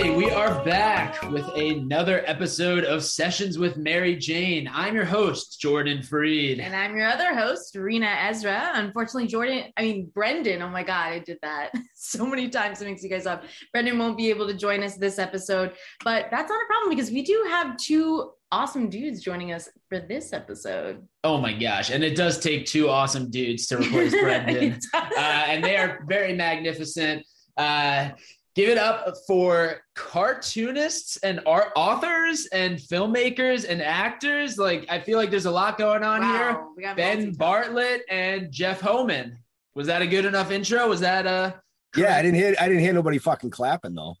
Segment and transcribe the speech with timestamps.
[0.00, 4.66] right, we are back with another episode of Sessions with Mary Jane.
[4.72, 6.60] I'm your host, Jordan Freed.
[6.60, 8.70] And I'm your other host, Rena Ezra.
[8.72, 12.80] Unfortunately, Jordan, I mean, Brendan, oh my God, I did that so many times.
[12.80, 13.44] It makes you guys up.
[13.70, 17.10] Brendan won't be able to join us this episode, but that's not a problem because
[17.10, 21.06] we do have two awesome dudes joining us for this episode.
[21.22, 21.90] Oh my gosh.
[21.90, 24.78] And it does take two awesome dudes to replace Brendan.
[24.94, 27.26] uh, and they are very magnificent.
[27.58, 28.08] Uh,
[28.54, 34.58] give it up for cartoonists and art authors and filmmakers and actors.
[34.58, 36.94] Like I feel like there's a lot going on Wow, here.
[36.94, 37.32] Ben.
[37.32, 39.38] Bartlett and Jeff Homan.
[39.74, 40.88] Was that a good enough intro?
[40.88, 41.52] Was that uh
[41.96, 44.16] Yeah, I didn't hear I didn't hear nobody fucking clapping though.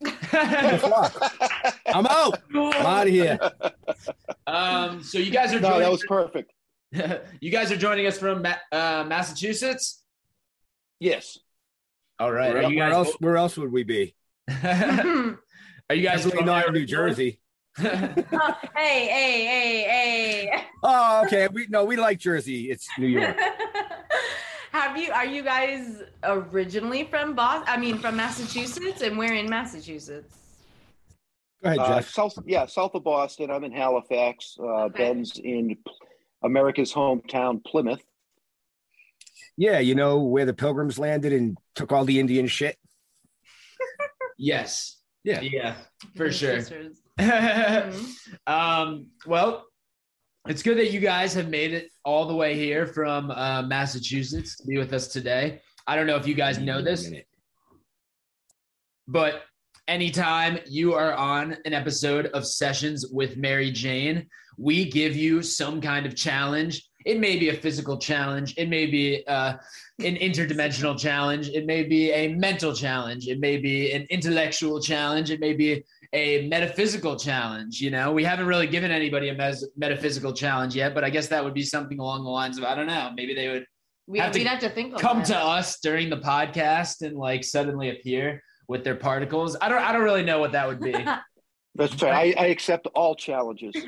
[0.04, 1.72] What the fuck?
[1.86, 2.38] I'm out.
[2.54, 3.38] I'm out of here.
[4.46, 6.52] um so you guys are No, joining that was perfect.
[7.40, 10.02] you guys are joining us from uh, Massachusetts.
[11.00, 11.38] Yes.
[12.18, 12.52] All right.
[12.54, 14.14] Where, where guys else where else would we be?
[14.50, 16.86] Are you guys Definitely from not in New originally?
[16.86, 17.40] Jersey.
[17.80, 20.64] Oh, hey, hey, hey, hey.
[20.84, 21.48] Oh, okay.
[21.52, 22.70] We no, we like Jersey.
[22.70, 23.36] It's New York.
[24.72, 25.10] Have you?
[25.12, 27.64] Are you guys originally from Boston?
[27.68, 30.36] I mean, from Massachusetts, and we're in Massachusetts.
[31.62, 33.50] Go ahead, Uh, south, yeah, south of Boston.
[33.50, 34.56] I'm in Halifax.
[34.60, 35.04] Uh, Okay.
[35.12, 35.76] Ben's in
[36.44, 38.02] America's hometown, Plymouth.
[39.56, 42.76] Yeah, you know where the pilgrims landed and took all the Indian shit.
[44.38, 45.00] yes.
[45.22, 45.40] Yeah.
[45.40, 45.74] Yeah,
[46.16, 46.60] for sure.
[48.46, 49.64] Um, well,
[50.48, 54.56] it's good that you guys have made it all the way here from uh, Massachusetts
[54.56, 55.60] to be with us today.
[55.86, 57.10] I don't know if you guys know this,
[59.06, 59.42] but
[59.86, 64.26] anytime you are on an episode of Sessions with Mary Jane,
[64.58, 66.86] we give you some kind of challenge.
[67.04, 69.54] It may be a physical challenge, it may be uh,
[69.98, 75.30] an interdimensional challenge, it may be a mental challenge, it may be an intellectual challenge,
[75.30, 77.80] it may be a metaphysical challenge.
[77.80, 81.28] You know, we haven't really given anybody a mes- metaphysical challenge yet, but I guess
[81.28, 83.66] that would be something along the lines of I don't know, maybe they would
[84.06, 84.94] We, Have to we'd have to think.
[84.94, 85.26] of come that.
[85.28, 89.56] to us during the podcast and like suddenly appear with their particles.
[89.60, 90.92] I don't I don't really know what that would be.
[91.74, 92.34] That's right.
[92.38, 93.74] I, I accept all challenges.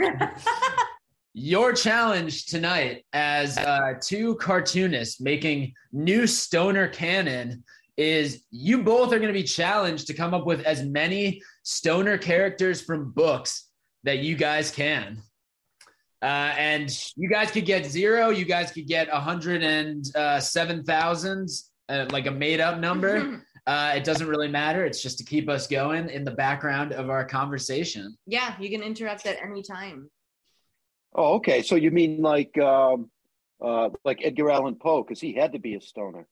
[1.38, 7.62] Your challenge tonight as uh, two cartoonists making new stoner canon
[7.98, 12.16] is you both are going to be challenged to come up with as many stoner
[12.16, 13.68] characters from books
[14.04, 15.20] that you guys can.
[16.22, 18.30] Uh, and you guys could get zero.
[18.30, 21.50] You guys could get a hundred and uh, seven thousand,
[21.90, 23.42] uh, like a made up number.
[23.66, 24.84] Uh, it doesn't really matter.
[24.84, 28.16] It's just to keep us going in the background of our conversation.
[28.24, 30.08] yeah, you can interrupt at any time.
[31.16, 31.62] Oh, okay.
[31.62, 33.10] So you mean like um,
[33.64, 36.28] uh, like Edgar Allan Poe, because he had to be a stoner.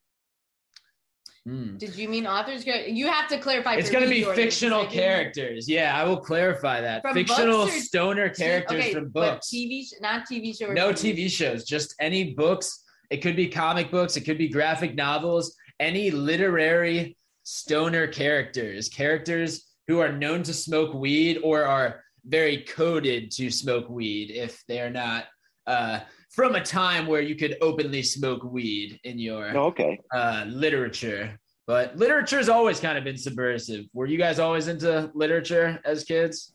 [1.47, 1.77] Hmm.
[1.77, 2.65] Did you mean authors?
[2.67, 3.75] You have to clarify.
[3.75, 5.69] It's going to be Jordan, fictional because characters.
[5.69, 7.03] Yeah, I will clarify that.
[7.03, 9.51] From fictional or stoner characters okay, from books.
[9.53, 10.69] TV, sh- not TV show.
[10.69, 11.13] or No movie.
[11.13, 12.83] TV shows, just any books.
[13.11, 19.75] It could be comic books, it could be graphic novels, any literary stoner characters, characters
[19.87, 24.91] who are known to smoke weed or are very coded to smoke weed if they're
[24.91, 25.25] not
[25.67, 29.99] uh, from a time where you could openly smoke weed in your Oh, okay.
[30.13, 31.39] uh, literature.
[31.67, 33.87] But literature's always kind of been subversive.
[33.95, 36.53] Were you guys always into literature as kids?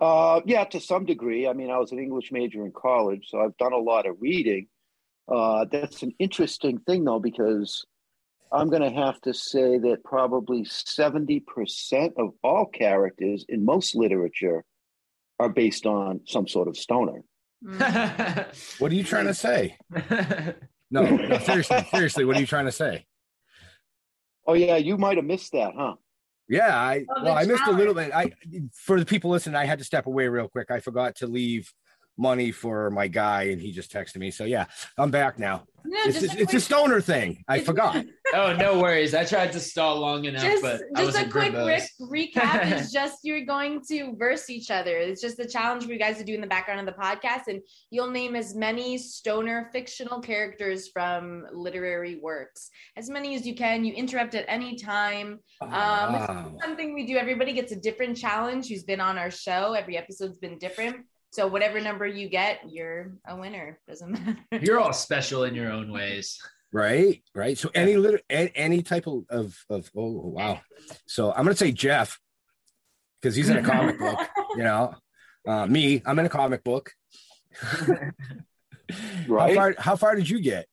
[0.00, 1.48] Uh, yeah, to some degree.
[1.48, 4.16] I mean, I was an English major in college, so I've done a lot of
[4.20, 4.68] reading.
[5.26, 7.84] Uh, that's an interesting thing, though, because
[8.54, 14.64] I'm going to have to say that probably 70% of all characters in most literature
[15.40, 17.22] are based on some sort of stoner.
[17.64, 18.46] Mm.
[18.78, 19.76] What are you trying to say?
[20.90, 23.04] No, no seriously, seriously, what are you trying to say?
[24.46, 25.94] Oh, yeah, you might have missed that, huh?
[26.48, 28.12] Yeah, I Oh, well, I missed a little bit.
[28.14, 28.30] I
[28.72, 30.70] for the people listening, I had to step away real quick.
[30.70, 31.72] I forgot to leave
[32.16, 34.30] money for my guy, and he just texted me.
[34.30, 34.66] So yeah,
[34.98, 35.64] I'm back now.
[35.86, 37.44] No, It's just just, a it's a stoner thing.
[37.46, 38.06] I forgot.
[38.34, 39.14] oh, no worries.
[39.14, 41.86] I tried to stall long enough, just, but I just was a quick verbose.
[42.08, 44.96] re- recap is just you're going to verse each other.
[44.96, 47.48] It's just a challenge for you guys to do in the background of the podcast,
[47.48, 47.60] and
[47.90, 53.84] you'll name as many stoner fictional characters from literary works, as many as you can.
[53.84, 55.40] You interrupt at any time.
[55.60, 56.56] Um, Wow.
[56.62, 57.18] Something we do.
[57.18, 58.68] Everybody gets a different challenge.
[58.68, 59.74] Who's been on our show?
[59.74, 60.96] Every episode's been different.
[61.34, 63.80] So whatever number you get, you're a winner.
[63.88, 64.36] Doesn't matter.
[64.62, 66.38] You're all special in your own ways.
[66.72, 67.58] Right, right.
[67.58, 70.60] So any little, any type of of, of oh wow.
[71.06, 72.20] So I'm gonna say Jeff
[73.20, 74.18] because he's in a comic book.
[74.56, 74.94] You know,
[75.48, 76.92] uh, me, I'm in a comic book.
[77.60, 78.12] How
[79.26, 79.54] Right?
[79.56, 79.74] far?
[79.76, 80.66] How far did you get?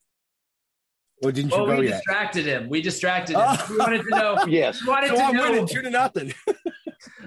[1.24, 1.94] Or didn't you Oh, go we yet?
[1.96, 2.68] distracted him.
[2.68, 3.42] We distracted him.
[3.44, 3.66] Oh.
[3.70, 4.44] We wanted to know.
[4.46, 4.86] Yes.
[4.86, 5.50] Wanted So to I'm know.
[5.50, 6.32] winning two to nothing.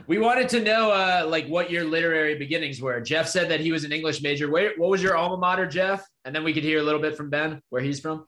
[0.07, 3.01] We wanted to know, uh, like, what your literary beginnings were.
[3.01, 4.49] Jeff said that he was an English major.
[4.49, 6.07] Where, what was your alma mater, Jeff?
[6.23, 8.25] And then we could hear a little bit from Ben, where he's from.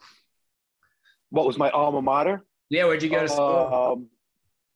[1.29, 2.43] What was my alma mater?
[2.69, 3.95] Yeah, where'd you go to school?
[3.97, 4.07] Um,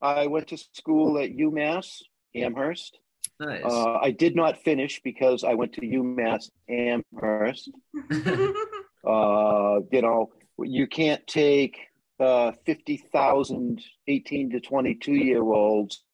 [0.00, 2.02] I went to school at UMass
[2.34, 2.98] Amherst.
[3.40, 3.62] nice.
[3.64, 7.70] Uh, I did not finish because I went to UMass Amherst.
[9.04, 11.76] Uh, you know, you can't take
[12.20, 16.04] uh, 50,000 18 to 22 year olds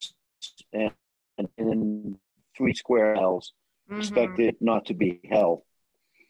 [0.73, 0.91] and,
[1.39, 2.19] and in
[2.57, 3.53] three square miles,
[3.91, 3.99] Mhm.
[3.99, 5.65] expect it not to be hell.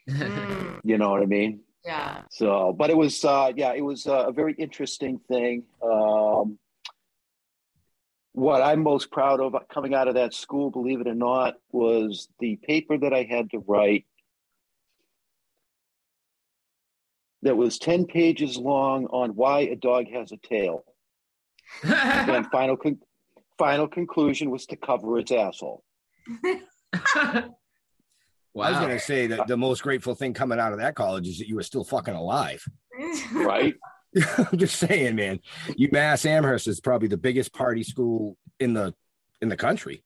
[0.07, 1.61] Mm, You know what I mean?
[1.83, 2.23] yeah.
[2.29, 5.63] So, but it was, uh, yeah, it was uh, a very interesting thing.
[5.81, 6.57] Um,
[8.33, 12.29] what I'm most proud of coming out of that school, believe it or not, was
[12.39, 14.05] the paper that I had to write
[17.41, 20.83] that was 10 pages long on why a dog has a tail.
[21.83, 22.99] And final, con-
[23.59, 25.83] final conclusion was to cover its asshole.
[27.05, 31.37] I was gonna say that the most grateful thing coming out of that college is
[31.37, 32.65] that you were still fucking alive.
[33.33, 33.75] Right?
[34.37, 35.39] I'm just saying, man.
[35.69, 38.93] UMass Amherst is probably the biggest party school in the
[39.41, 40.03] in the country.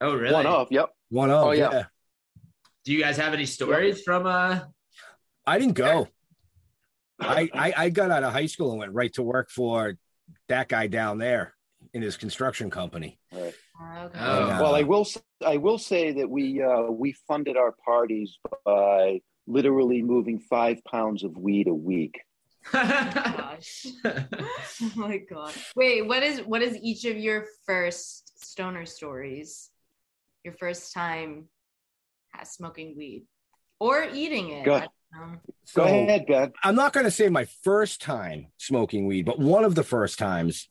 [0.00, 0.32] Oh, really?
[0.32, 0.90] One of, yep.
[1.08, 1.70] One of Oh, yeah.
[1.72, 1.84] yeah.
[2.84, 4.26] Do you guys have any stories from?
[4.26, 4.60] uh
[5.46, 6.08] I didn't go.
[7.18, 9.96] I, I I got out of high school and went right to work for
[10.48, 11.54] that guy down there
[11.94, 13.18] in his construction company.
[13.32, 13.54] Right.
[14.04, 14.18] Okay.
[14.18, 14.46] Oh.
[14.62, 15.02] Well, I will.
[15.02, 20.82] s- I will say that we uh, we funded our parties by literally moving five
[20.84, 22.20] pounds of weed a week.
[22.72, 23.86] Gosh.
[24.04, 25.52] oh my god.
[25.76, 29.70] Wait, what is what is each of your first stoner stories?
[30.44, 31.46] Your first time
[32.38, 33.24] uh, smoking weed
[33.80, 34.64] or eating it?
[34.64, 34.88] Go- I.
[35.66, 36.52] So Go ahead, Ben.
[36.64, 40.18] I'm not going to say my first time smoking weed, but one of the first
[40.18, 40.70] times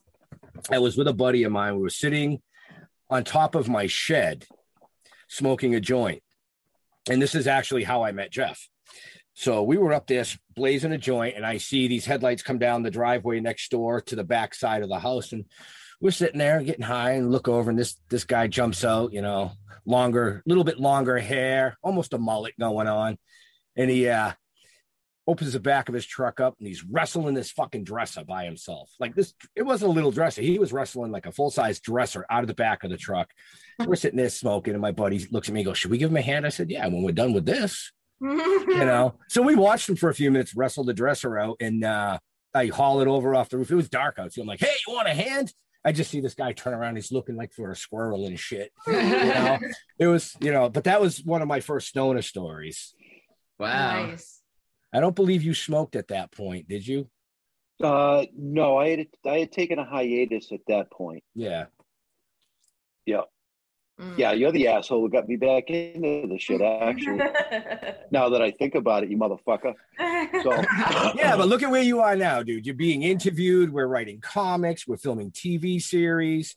[0.70, 1.76] I was with a buddy of mine.
[1.76, 2.42] We were sitting
[3.10, 4.46] on top of my shed
[5.28, 6.24] smoking a joint.
[7.10, 8.68] And this is actually how I met Jeff.
[9.34, 10.26] So we were up there
[10.56, 14.16] blazing a joint, and I see these headlights come down the driveway next door to
[14.16, 15.32] the back side of the house.
[15.32, 15.46] And
[16.02, 19.22] we're sitting there getting high and look over, and this this guy jumps out, you
[19.22, 19.54] know,
[19.86, 23.18] longer, a little bit longer hair, almost a mullet going on.
[23.76, 24.34] And he uh
[25.28, 28.90] opens the back of his truck up and he's wrestling this fucking dresser by himself.
[29.00, 30.42] Like this, it wasn't a little dresser.
[30.42, 33.30] He was wrestling like a full size dresser out of the back of the truck.
[33.86, 36.10] We're sitting there smoking, and my buddy looks at me and goes, Should we give
[36.10, 36.46] him a hand?
[36.46, 38.30] I said, Yeah, when we're done with this, you
[38.68, 39.16] know.
[39.30, 42.20] So we watched him for a few minutes wrestle the dresser out, and uh,
[42.54, 43.72] I haul it over off the roof.
[43.72, 44.34] It was dark out.
[44.34, 45.54] So I'm like, Hey, you want a hand?
[45.84, 46.96] I just see this guy turn around.
[46.96, 48.72] He's looking like for a squirrel and shit.
[48.88, 49.58] You know,
[49.98, 52.94] it was, you know, but that was one of my first stoner stories.
[53.58, 54.06] wow.
[54.08, 54.41] Nice.
[54.94, 57.08] I don't believe you smoked at that point, did you?
[57.82, 61.24] Uh, no, I had I had taken a hiatus at that point.
[61.34, 61.66] Yeah.
[64.02, 64.18] Mm.
[64.18, 66.62] Yeah, you're the asshole who got me back into the shit.
[66.62, 67.20] Actually,
[68.12, 69.76] now that I think about it, you motherfucker.
[70.44, 70.52] So
[71.16, 72.66] Yeah, but look at where you are now, dude.
[72.66, 73.72] You're being interviewed.
[73.72, 74.88] We're writing comics.
[74.88, 76.56] We're filming TV series.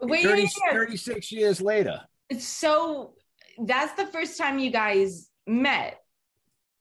[0.00, 0.72] Wait, 30 yeah, yeah.
[0.72, 2.00] 36 years later.
[2.38, 3.12] So
[3.58, 6.00] that's the first time you guys met.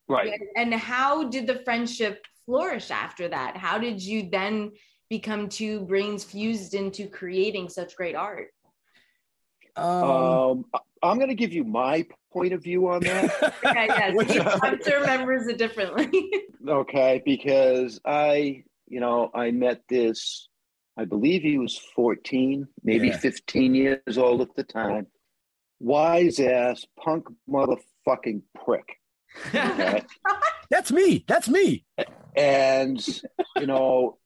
[0.08, 0.40] Right.
[0.56, 3.58] And how did the friendship flourish after that?
[3.58, 4.72] How did you then
[5.10, 8.50] become two brains fused into creating such great art?
[9.76, 13.54] Um, Um, I- I'm going to give you my point of view on that.
[13.66, 14.16] Okay, yes.
[14.16, 16.12] Which- Each hunter remembers it differently.
[16.68, 20.48] okay, because I, you know, I met this.
[20.98, 23.18] I believe he was 14, maybe Yeah.
[23.18, 25.06] 15 years old at the time.
[25.80, 28.98] Wise ass punk motherfucking prick.
[29.48, 30.04] Okay?
[30.70, 31.24] that's me.
[31.28, 31.86] That's me.
[32.36, 33.06] and
[33.60, 34.18] you know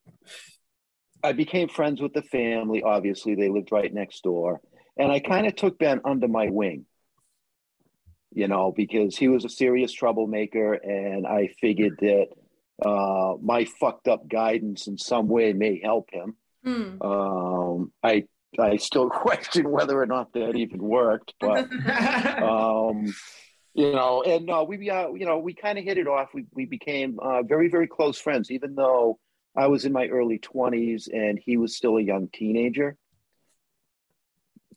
[1.24, 4.60] i became friends with the family obviously they lived right next door
[4.98, 6.86] and i kind of took ben under my wing
[8.34, 12.28] you know because he was a serious troublemaker and i figured that
[12.86, 17.02] uh, my fucked up guidance in some way may help him Hmm.
[17.02, 18.26] um, i
[18.60, 21.70] i still question whether or not that even worked but
[22.44, 23.14] um,
[23.74, 26.30] you know, and uh, we, uh, you know, we kind of hit it off.
[26.34, 29.20] We we became uh, very very close friends, even though
[29.56, 32.98] I was in my early twenties and he was still a young teenager.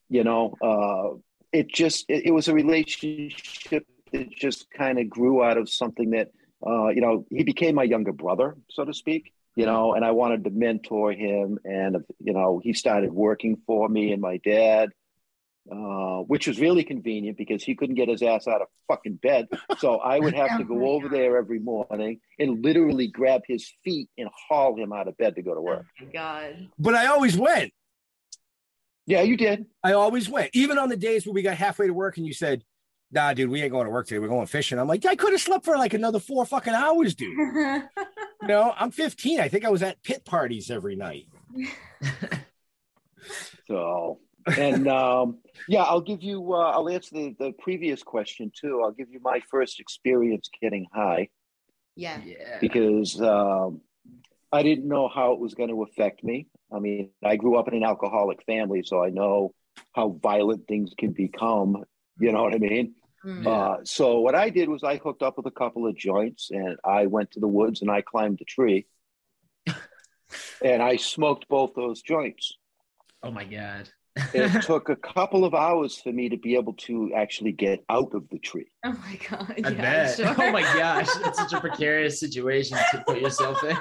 [0.08, 1.18] You know, uh,
[1.52, 6.10] it just it, it was a relationship that just kind of grew out of something
[6.10, 6.28] that
[6.64, 9.32] uh, you know he became my younger brother, so to speak.
[9.56, 13.88] You know, and I wanted to mentor him, and you know, he started working for
[13.88, 14.90] me and my dad
[15.70, 19.48] uh, which was really convenient because he couldn't get his ass out of fucking bed.
[19.78, 21.16] So I would have to Oh go over God.
[21.16, 25.42] there every morning and literally grab his feet and haul him out of bed to
[25.42, 25.86] go to work.
[26.00, 26.68] Oh my God.
[26.78, 27.72] But I always went.
[29.06, 29.66] Yeah, you did.
[29.82, 30.50] I always went.
[30.54, 32.64] Even on the days where we got halfway to work and you said,
[33.12, 34.18] nah, dude, we ain't going to work today.
[34.18, 34.78] We're going fishing.
[34.78, 37.36] I'm like, I could have slept for like another four fucking hours, dude.
[38.42, 39.40] You know, I'm 15.
[39.40, 41.28] I think I was at pit parties every night.
[43.66, 46.52] So, and um, yeah, I'll give you.
[46.52, 48.82] Uh, I'll answer the, the previous question too.
[48.82, 51.28] I'll give you my first experience getting high
[51.96, 52.20] yeah.
[52.24, 52.58] Yeah.
[52.60, 53.80] because um,
[54.52, 56.46] I didn't know how it was going to affect me.
[56.72, 59.54] I mean, I grew up in an alcoholic family, so I know
[59.92, 61.84] how violent things can become.
[62.18, 62.94] You know what I mean?
[63.24, 63.46] Mm.
[63.46, 66.76] Uh, so what I did was I hooked up with a couple of joints and
[66.84, 68.86] I went to the woods and I climbed a tree
[70.62, 72.52] and I smoked both those joints.
[73.22, 73.88] Oh my god.
[74.32, 78.14] It took a couple of hours for me to be able to actually get out
[78.14, 78.66] of the tree.
[78.84, 79.54] Oh my God.
[79.64, 80.16] I yeah, bet.
[80.16, 80.34] Sure.
[80.38, 83.76] Oh my gosh, it's such a precarious situation to put yourself in.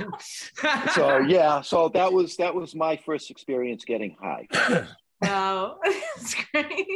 [0.94, 4.48] So yeah, so that was that was my first experience getting high,
[5.22, 5.78] Wow.
[6.16, 6.88] That's great.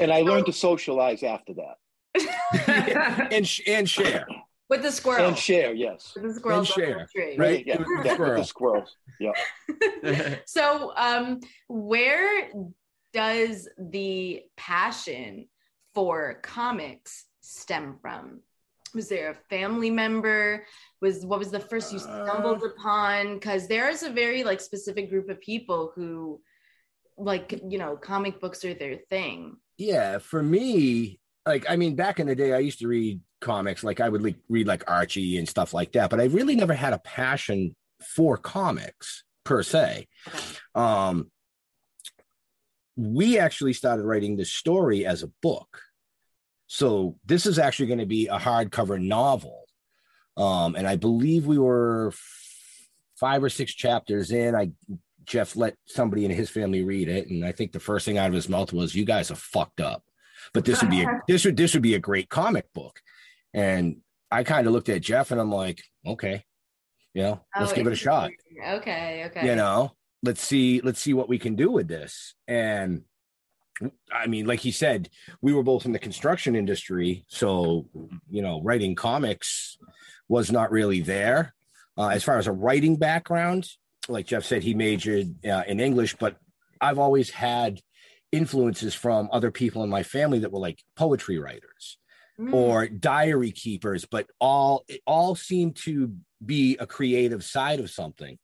[0.00, 4.26] and I learned to socialize after that And, sh- and share.
[4.70, 5.28] With the squirrel.
[5.28, 5.74] and share.
[5.74, 7.36] Yes, With the squirrels on share, tree.
[7.36, 7.64] right?
[7.66, 8.96] Yeah, With the yeah, with the squirrels.
[9.20, 9.32] Yeah.
[10.46, 12.50] So, um, where
[13.12, 15.48] does the passion
[15.94, 18.40] for comics stem from?
[18.94, 20.64] Was there a family member?
[21.00, 22.68] Was what was the first you stumbled Uh.
[22.68, 23.34] upon?
[23.34, 26.40] Because there's a very like specific group of people who,
[27.18, 29.56] like you know, comic books are their thing.
[29.76, 33.84] Yeah, for me, like I mean, back in the day, I used to read comics.
[33.84, 36.10] Like I would like, read like Archie and stuff like that.
[36.10, 40.08] But I really never had a passion for comics per se.
[40.74, 41.30] Um,
[42.96, 45.80] we actually started writing this story as a book.
[46.66, 49.64] So this is actually going to be a hardcover novel.
[50.36, 54.54] Um, and I believe we were f- five or six chapters in.
[54.54, 54.70] I
[55.24, 58.28] Jeff let somebody in his family read it, and I think the first thing out
[58.28, 60.02] of his mouth was, "You guys are fucked up."
[60.52, 63.00] But this would be a, this would this would be a great comic book.
[63.52, 63.98] And
[64.30, 66.44] I kind of looked at Jeff, and I'm like, "Okay,
[67.12, 68.30] you know, let's Oh, give it a shot."
[68.68, 69.46] Okay, okay.
[69.46, 69.92] you know
[70.24, 73.02] let's see let's see what we can do with this and
[74.12, 75.10] i mean like he said
[75.42, 77.86] we were both in the construction industry so
[78.30, 79.76] you know writing comics
[80.28, 81.54] was not really there
[81.98, 83.68] uh, as far as a writing background
[84.08, 86.36] like jeff said he majored uh, in english but
[86.80, 87.80] i've always had
[88.34, 91.98] influences from other people in my family that were like poetry writers
[92.38, 92.52] Mm.
[92.52, 98.38] or diary keepers, but all it all seemed to be a creative side of something.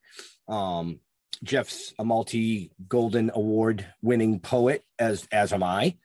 [0.47, 1.01] Um,
[1.43, 5.97] Jeff's a multi Golden Award winning poet, as as am I.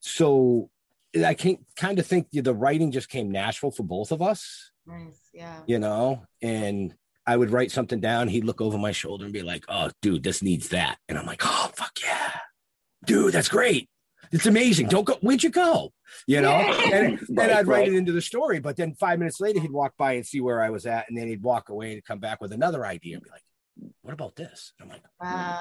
[0.00, 0.68] So
[1.14, 5.20] I can kind of think the writing just came natural for both of us, nice.
[5.32, 5.60] Yeah.
[5.66, 6.24] you know.
[6.42, 6.92] And
[7.24, 8.26] I would write something down.
[8.26, 11.26] He'd look over my shoulder and be like, "Oh, dude, this needs that," and I'm
[11.26, 12.40] like, "Oh, fuck yeah,
[13.04, 13.88] dude, that's great."
[14.30, 14.86] It's amazing.
[14.88, 15.18] Don't go.
[15.20, 15.92] Where'd you go?
[16.26, 17.88] You know, and then Right, I'd write right.
[17.88, 18.60] it into the story.
[18.60, 21.18] But then five minutes later, he'd walk by and see where I was at, and
[21.18, 23.44] then he'd walk away and come back with another idea and be like,
[24.02, 25.60] "What about this?" I'm like, Wow.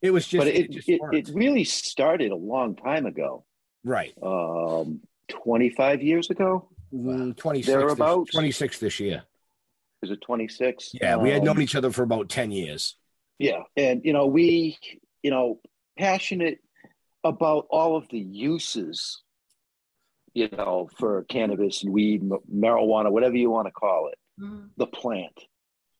[0.00, 3.44] "It was just, but it, it, just it, it really started a long time ago,
[3.84, 6.68] right, um, 25 years ago.
[6.92, 8.30] Mm, 26, Thereabouts.
[8.30, 9.22] this, 26 this year.
[10.02, 10.90] Is it 26?
[10.94, 12.96] Yeah, we had Um, known each other for about ten years.
[13.38, 14.78] Yeah, and you know we,
[15.22, 15.60] you know,
[16.00, 16.58] passionate
[17.24, 19.22] about all of the uses,
[20.32, 24.70] you know, for cannabis and weed, m- marijuana, whatever you want to call it, Mhm.
[24.76, 25.38] the plant.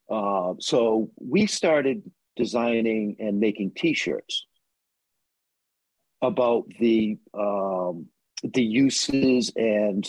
[0.08, 4.46] Uh, so we started designing and making T-shirts
[6.22, 8.06] about the um,
[8.42, 10.04] the uses and.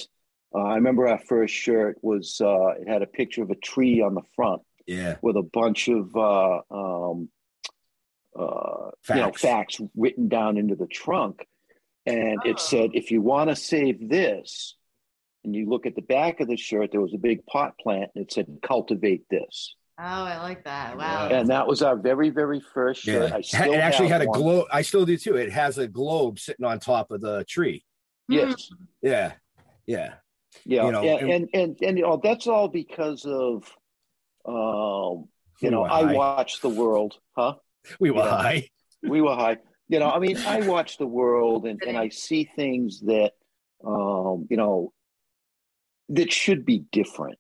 [0.53, 4.01] Uh, I remember our first shirt was uh, it had a picture of a tree
[4.01, 7.29] on the front Yeah, with a bunch of uh, um,
[8.38, 9.41] uh, you know Facts.
[9.41, 11.45] facts written down into the trunk,
[12.05, 12.50] and Oh.
[12.50, 14.75] it said, "If you want to save this,"
[15.43, 18.11] and you look at the back of the shirt, there was a big pot plant,
[18.15, 20.97] and it said, "Cultivate this," Oh, I like that.
[20.97, 21.27] Wow.
[21.29, 23.29] and that was our very, very first shirt.
[23.29, 23.59] yeah.
[23.61, 24.39] I It actually have had a one.
[24.39, 24.67] globe.
[24.71, 25.35] I still do too.
[25.35, 27.83] It has a globe sitting on top of the tree.
[28.27, 28.69] Yes,
[29.01, 29.33] Yeah,
[29.85, 30.13] yeah.
[30.65, 33.65] yeah, You know, and, and- and and and you know that's all because of,
[34.45, 35.27] um,
[35.61, 37.55] you know, were I watch the world, huh?
[38.00, 38.29] We were Yeah.
[38.29, 38.69] high.
[39.03, 39.57] we were high.
[39.89, 43.33] You know, I mean, I watch the world and, and I see things that,
[43.83, 44.93] um, you know,
[46.09, 47.38] that should be different.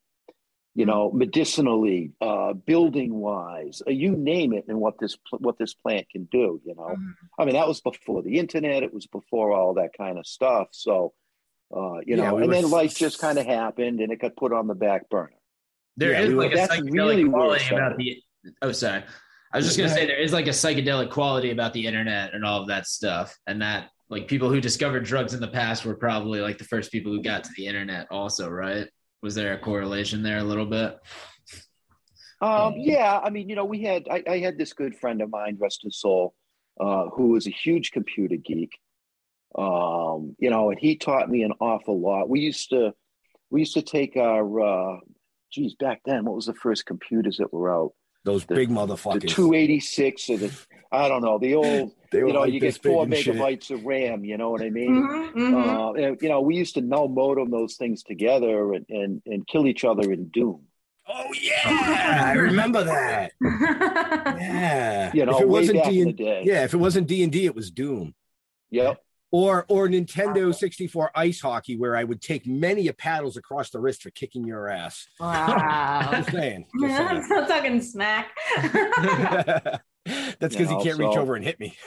[0.73, 5.73] you know, medicinally, uh, building wise, uh, you name it, and what this what this
[5.73, 6.61] plant can do.
[6.63, 7.13] You know, Mhm.
[7.37, 8.81] I mean, that was before the internet.
[8.81, 10.69] It was before all that kind of stuff.
[10.71, 11.11] So,
[11.75, 14.19] uh, you Yeah, know, we and were- then life just kind of happened, and it
[14.19, 15.35] got put on the back burner.
[15.97, 18.23] There Yeah, is we were- like a that's psychedelic really where it quality about the.
[18.61, 19.03] Oh, sorry.
[19.53, 22.45] I was just gonna say there is like a psychedelic quality about the internet and
[22.45, 25.95] all of that stuff, and that like people who discovered drugs in the past were
[25.95, 28.87] probably like the first people who got to the internet, also, right?
[29.21, 30.97] Was there a correlation there a little bit?
[32.41, 35.29] Um, yeah, I mean, you know, we had I, I had this good friend of
[35.29, 36.33] mine, rest his soul,
[36.79, 38.71] uh, who was a huge computer geek.
[39.57, 42.29] Um, you know, and he taught me an awful lot.
[42.29, 42.93] We used to
[43.49, 44.97] we used to take our uh
[45.51, 47.91] geez, back then, what was the first computers that were out?
[48.23, 49.27] Those The- big The motherfuckers.
[49.29, 50.51] 286 or the
[50.93, 53.35] I don't know, the old, They you know, like you get four and shit.
[53.37, 54.91] megabytes of RAM, you know what I mean?
[54.91, 55.53] Mhm, mhm.
[55.55, 59.47] Uh, and, you know, we used to null modem those things together and, and, and
[59.47, 60.63] kill each other in Doom.
[61.07, 63.31] Oh yeah, I remember that.
[63.41, 66.41] Yeah, You know, if it wasn't D in the and day.
[66.45, 68.13] yeah, if it wasn't D and D, it was Doom.
[68.71, 69.01] Yep.
[69.33, 73.79] Or or Nintendo 64 ice hockey, where I would take many a paddles across the
[73.79, 75.07] wrist for kicking your ass.
[75.21, 76.09] wow.
[76.11, 76.65] Just saying.
[76.81, 78.31] Just I'm still talking smack.
[80.05, 81.77] That's because You he can't reach over and hit me.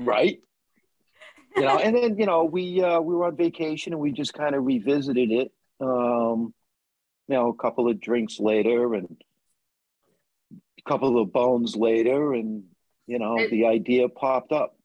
[0.00, 0.40] right
[1.56, 4.32] you know and then you know we uh we were on vacation and we just
[4.32, 5.50] kind of revisited it
[5.80, 6.54] um
[7.26, 9.16] you know a couple of drinks later and
[10.52, 12.64] a couple of bones later and
[13.06, 14.77] you know It- the idea popped up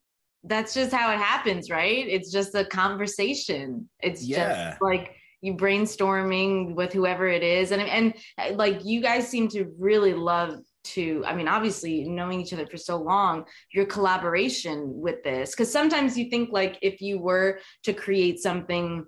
[0.43, 2.05] That's just how it happens, right?
[2.07, 3.89] It's just a conversation.
[4.01, 4.71] It's Yeah.
[4.71, 9.47] just like you brainstorming with whoever it is, and and uh, like you guys seem
[9.49, 10.55] to really love
[10.95, 11.23] to.
[11.25, 16.17] I mean, obviously, knowing each other for so long, your collaboration with this, because sometimes
[16.17, 19.05] you think like if you were to create something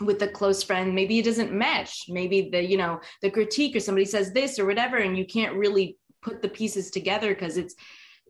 [0.00, 3.80] with a close friend maybe it doesn't match maybe the you know the critique or
[3.80, 7.74] somebody says this or whatever and you can't really put the pieces together because it's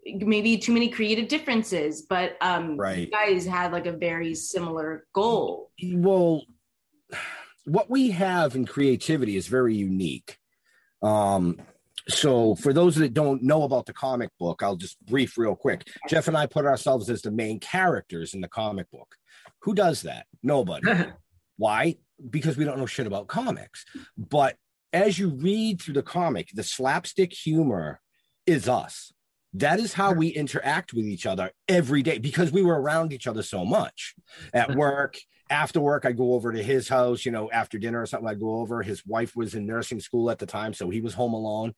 [0.05, 2.99] maybe too many creative differences but um Right.
[2.99, 5.71] you guys had like a very similar goal.
[5.93, 6.43] Well
[7.65, 10.39] what we have in creativity is very unique.
[11.03, 11.61] Um
[12.09, 15.87] so for those that don't know about the comic book i'll just brief real quick.
[16.09, 19.15] Jeff and i put ourselves as the main characters in the comic book.
[19.63, 20.27] Who does that?
[20.43, 20.91] Nobody.
[21.57, 21.97] Why?
[22.29, 23.85] Because we don't know shit about comics.
[24.19, 24.57] But
[24.93, 28.01] as you read through the comic the slapstick humor
[28.47, 29.13] is us
[29.55, 33.27] that is how we interact with each other every day because we were around each
[33.27, 34.15] other so much.
[34.53, 35.19] At work
[35.51, 38.35] after work i go over to his house you know after dinner or something i
[38.35, 38.83] go over.
[38.83, 41.75] His wife was in nursing school at the time so he was home alone.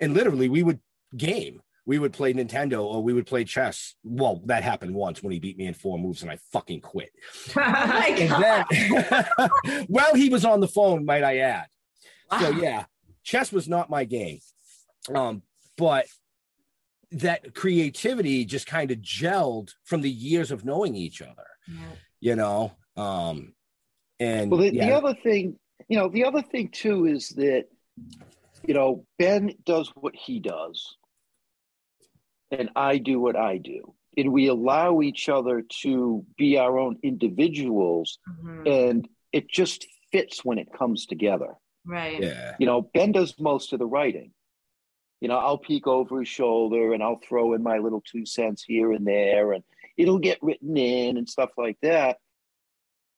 [0.00, 0.80] And literally we would
[1.16, 1.60] game.
[1.84, 3.94] We would play nintendo or we would play chess.
[4.02, 7.10] Well that happened once when he beat me in four moves and i fucking quit.
[7.56, 11.66] Oh and then well he was on the phone might i add.
[12.40, 12.84] So yeah
[13.22, 14.38] chess was not my game.
[15.14, 15.42] Um
[15.76, 16.06] but
[17.10, 21.46] that creativity just kind of gelled from the years of knowing each other
[22.20, 23.52] you know um
[24.20, 27.64] and well the, yeah, the other thing you know the other thing too is that
[28.66, 30.96] you know ben does what he does.
[32.50, 33.94] And i do what i do.
[34.16, 38.66] And we allow each other to be our own individuals Mhm.
[38.88, 41.54] and it just fits when it comes together.
[41.86, 42.20] Right.
[42.22, 42.56] Yeah.
[42.58, 44.32] You know ben does most of the writing
[45.20, 48.62] you know i'll peek over his shoulder and i'll throw in my little two cents
[48.62, 49.64] here and there and
[49.96, 52.18] it'll get written in and stuff like that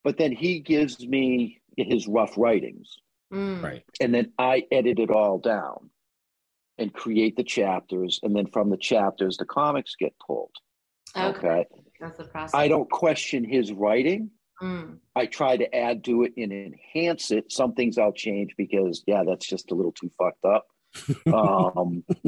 [0.04, 2.96] but then he gives me his rough writings
[3.32, 3.62] Mm.
[3.62, 5.88] right and then i edit it all down
[6.78, 10.50] and create the chapters and then from the chapters the comics get pulled
[11.16, 11.28] okay.
[11.38, 11.66] okay
[12.00, 14.30] that's the process i don't question his writing
[14.62, 14.98] Mm.
[15.16, 17.50] I try to add to it and enhance it.
[17.50, 20.66] Some things I'll change because, yeah, that's just a little too fucked up.
[21.32, 22.04] Um,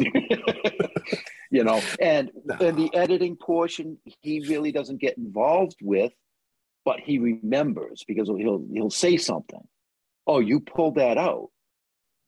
[1.50, 6.12] you know, and and the editing portion he really doesn't get involved with,
[6.84, 9.60] but he remembers because he'll he'll say something.
[10.26, 11.48] Oh, you pulled that out.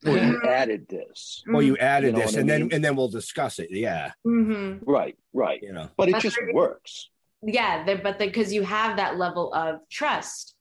[0.05, 1.41] Or you added this.
[1.51, 3.69] well you added You know this what I and then and then we'll discuss it
[3.71, 4.81] yeah Mhm.
[4.85, 5.59] Right, right.
[5.63, 7.09] you know But it But just there- works.
[7.41, 10.54] yeah but because you have that level of trust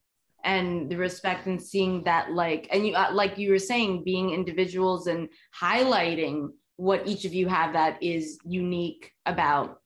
[0.45, 4.31] and the respect and seeing that like and you uh, like you were saying being
[4.31, 5.29] individuals and
[5.59, 9.81] highlighting what each of you have that is unique about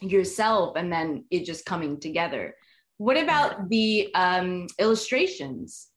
[0.00, 2.54] yourself and then it just coming together
[2.98, 5.88] what about the um illustrations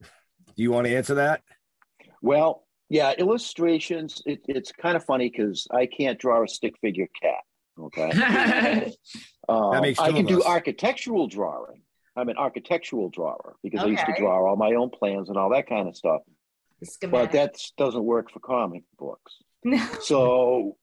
[0.00, 1.42] do you want to answer that
[2.22, 4.22] Well, yeah, illustrations.
[4.24, 7.44] It, it's kind of funny because I can't draw a stick figure cat.
[7.78, 8.92] Okay,
[9.48, 11.82] um, makes I can do architectural drawing.
[12.16, 15.50] I'm an architectural drawer because I used to draw all my own plans and all
[15.50, 16.22] that kind of stuff.
[17.10, 19.36] But that doesn't work for comic books.
[19.64, 19.78] No.
[20.00, 20.76] So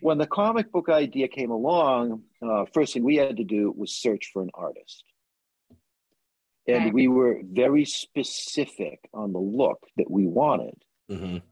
[0.00, 3.92] when the comic book idea came along, uh, first thing we had to do was
[3.94, 5.04] search for an artist.
[6.66, 6.94] And Right.
[6.94, 10.82] we were very specific on the look that we wanted.
[11.10, 11.42] Mhm.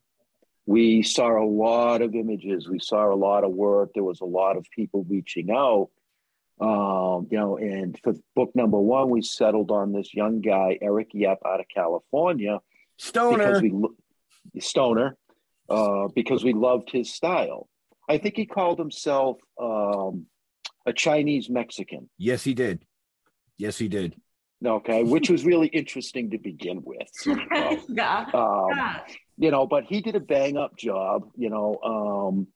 [0.66, 3.92] We saw a lot of images, we saw a lot of work.
[3.95, 5.90] There was a lot of people reaching out.
[6.61, 11.09] Um, you know, and for book number one, we settled on this young guy, Eric
[11.12, 12.61] Yep, out of California,
[12.99, 13.37] Stoner.
[13.37, 15.16] because we stoner
[15.69, 17.69] uh, because we loved his style.
[18.09, 20.27] I think he called himself um,
[20.87, 22.09] a Chinese Mexican.
[22.16, 22.85] Yes, he did.
[23.59, 24.14] Yes, he did.
[24.64, 27.09] Okay, which was really interesting to begin with.
[27.88, 28.25] yeah.
[28.33, 29.01] Um, Yeah.
[29.37, 31.29] you know, but he did a bang up job.
[31.37, 32.47] You know, um,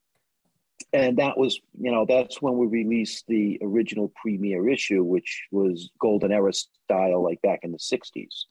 [0.92, 5.90] and that was you know that's when we released the original premiere issue, which was
[5.98, 8.44] Golden Era style, like back in the '60s.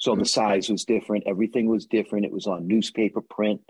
[0.00, 1.24] So the size was different.
[1.26, 2.24] Everything was different.
[2.26, 3.60] It was on newspaper print,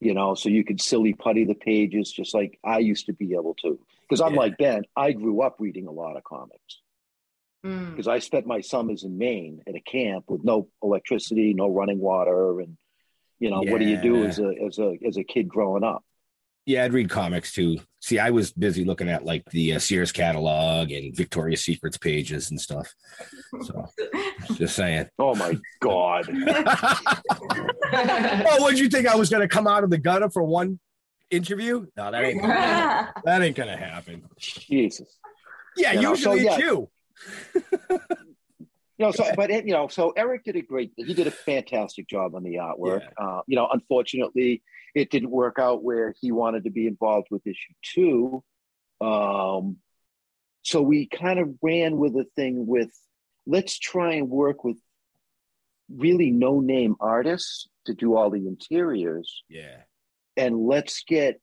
[0.00, 3.34] you know, so you could silly putty the pages just like I used to be
[3.34, 3.78] able to.
[4.02, 4.40] Because I'm Yeah.
[4.40, 6.80] like Ben, I grew up reading a lot of comics
[7.64, 7.90] Mm.
[7.90, 11.98] because I spent my summers in Maine at a camp with no electricity, no running
[11.98, 12.76] water, and
[13.40, 16.04] you know what do you do as a as a as a kid growing up?
[16.68, 17.78] Yeah, I'd read comics too.
[18.00, 22.50] See, I was busy looking at like the uh, Sears catalog and Victoria's Secrets pages
[22.50, 22.94] and stuff.
[23.62, 23.86] So,
[24.52, 25.08] just saying.
[25.18, 26.26] Oh my god!
[27.90, 30.78] oh, what'd you think I was going to come out of the gutter for one
[31.30, 31.86] interview?
[31.96, 32.42] No, that ain't
[33.24, 34.24] that ain't going to happen.
[34.38, 35.18] Jesus.
[35.74, 36.66] Yeah, You know, so, usually it's yeah.
[36.66, 36.90] you.
[38.98, 40.92] You know, so but it, you know, so Eric did a great.
[40.96, 43.08] He did a fantastic job on the artwork.
[43.16, 44.62] Uh, you know, unfortunately,
[44.98, 48.42] it didn't work out where he wanted to be involved with issue two.
[49.00, 49.76] Um,
[50.62, 52.90] so we kind of ran with a thing with
[53.46, 54.78] let's try and work with
[55.94, 59.82] really no name artists to do all the interiors, Yeah.
[60.36, 61.40] and let's get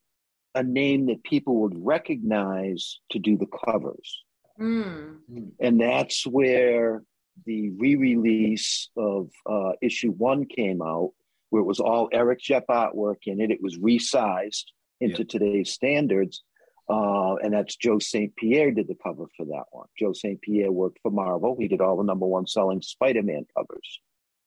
[0.54, 4.24] a name that people would recognize to do the covers
[4.60, 5.52] Mm.
[5.60, 7.04] and that's where
[7.46, 11.12] the re-release of uh, issue one came out,
[11.56, 13.50] where it was all Eric Jepp artwork in it.
[13.50, 14.66] It was resized
[15.00, 16.44] into today's standards,
[16.90, 18.36] uh, and that's Joe St.
[18.36, 19.88] Pierre did the cover for that one.
[19.98, 20.42] Joe St.
[20.42, 21.56] Pierre worked for Marvel.
[21.58, 24.02] He did all the number one selling Spider-Man covers.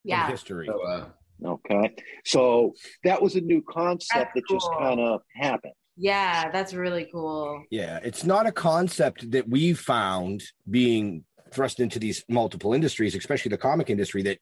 [0.05, 0.29] In Yeah.
[0.31, 0.67] history.
[0.67, 1.09] So, uh,
[1.45, 1.95] Okay,
[2.27, 5.73] so that was a new concept That's that just kind of happened.
[5.97, 7.65] Yeah, that's really cool.
[7.71, 13.51] Yeah, it's not a concept that we found being thrust into these multiple industries, especially
[13.51, 14.39] the comic industry, that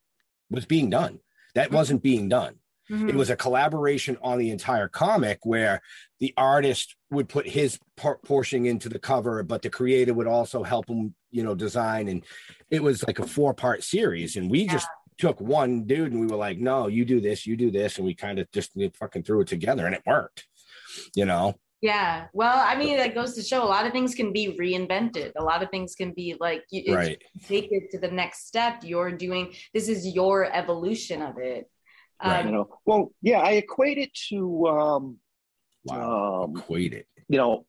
[0.51, 1.21] was being done.
[1.57, 2.57] That wasn't being done.
[2.90, 3.09] Mhm.
[3.09, 5.81] It was a collaboration on the entire comic where
[6.21, 10.62] the artist would put his por- portion into the cover, but the creator would also
[10.62, 12.09] help him, you know, design.
[12.09, 12.25] And
[12.71, 14.37] it was like a four part series.
[14.37, 14.73] And we Yeah.
[14.75, 14.87] just
[15.19, 17.97] took one dude and we were like, no, you do this, you do this.
[17.97, 20.47] And we kind of just fucking threw it together and it worked,
[21.14, 21.59] you know?
[21.83, 22.27] Yeah.
[22.33, 25.33] Well, I mean, that goes to show a lot of things can be reinvented.
[25.37, 27.23] A lot of things can be like you it's- Right.
[27.47, 28.83] take it to the next step.
[28.83, 31.69] You're doing this is your evolution of it.
[32.25, 32.41] Right.
[32.41, 35.19] Um, You know, well, yeah, I equate it to, um,
[35.85, 36.45] Wow.
[36.45, 37.07] um, Equate it.
[37.29, 37.67] you know,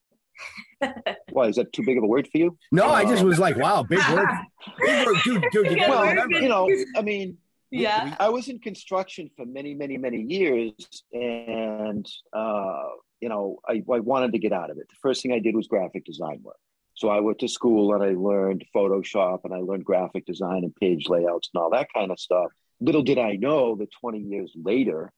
[1.31, 2.57] why is that too big of a word for you?
[2.71, 4.29] No, I just Um, was like, wow, big word.
[4.79, 5.17] Big word.
[5.23, 6.39] Dude, dude, you well, remember.
[6.39, 7.37] you know, I mean,
[7.71, 8.15] yeah.
[8.19, 10.73] I was in construction for many, many, many years,
[11.11, 12.83] and uh,
[13.21, 14.87] you know, I, I wanted to get out of it.
[14.89, 16.57] The first thing I did was graphic design work.
[16.93, 20.75] So I went to school and I learned Photoshop and I learned graphic design and
[20.75, 22.47] page layouts and all that kind of stuff.
[22.79, 25.11] Little did I know that 20 years later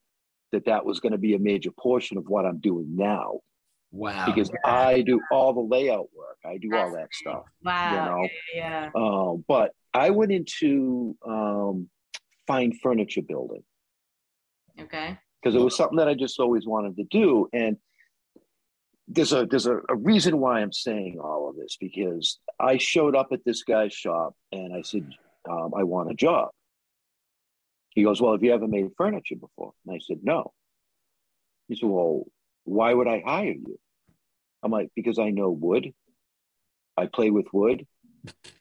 [0.52, 3.40] that that was going to be a major portion of what I'm doing now
[3.92, 4.26] wow.
[4.26, 6.38] because I do all the layout work.
[6.46, 7.44] I do all that stuff.
[7.64, 7.92] Wow.
[7.92, 8.30] you know.
[8.56, 8.90] Yeah.
[8.96, 11.90] Um, but I went into um,
[12.46, 13.64] fine furniture building.
[14.80, 15.18] Okay.
[15.42, 17.50] because it was something that I just always wanted to do.
[17.54, 17.78] And
[19.10, 23.16] there's a there's a, a reason why I'm saying all of this because I showed
[23.16, 25.10] up at this guy's shop and I said
[25.50, 26.50] um, I want a job.
[27.90, 30.54] He goes, "Well, have you ever made furniture before?" And I said, "No."
[31.68, 32.24] He said, "Well,
[32.66, 33.80] why would I hire you?"
[34.62, 35.92] I'm like, "Because I know wood.
[36.96, 37.88] I play with wood."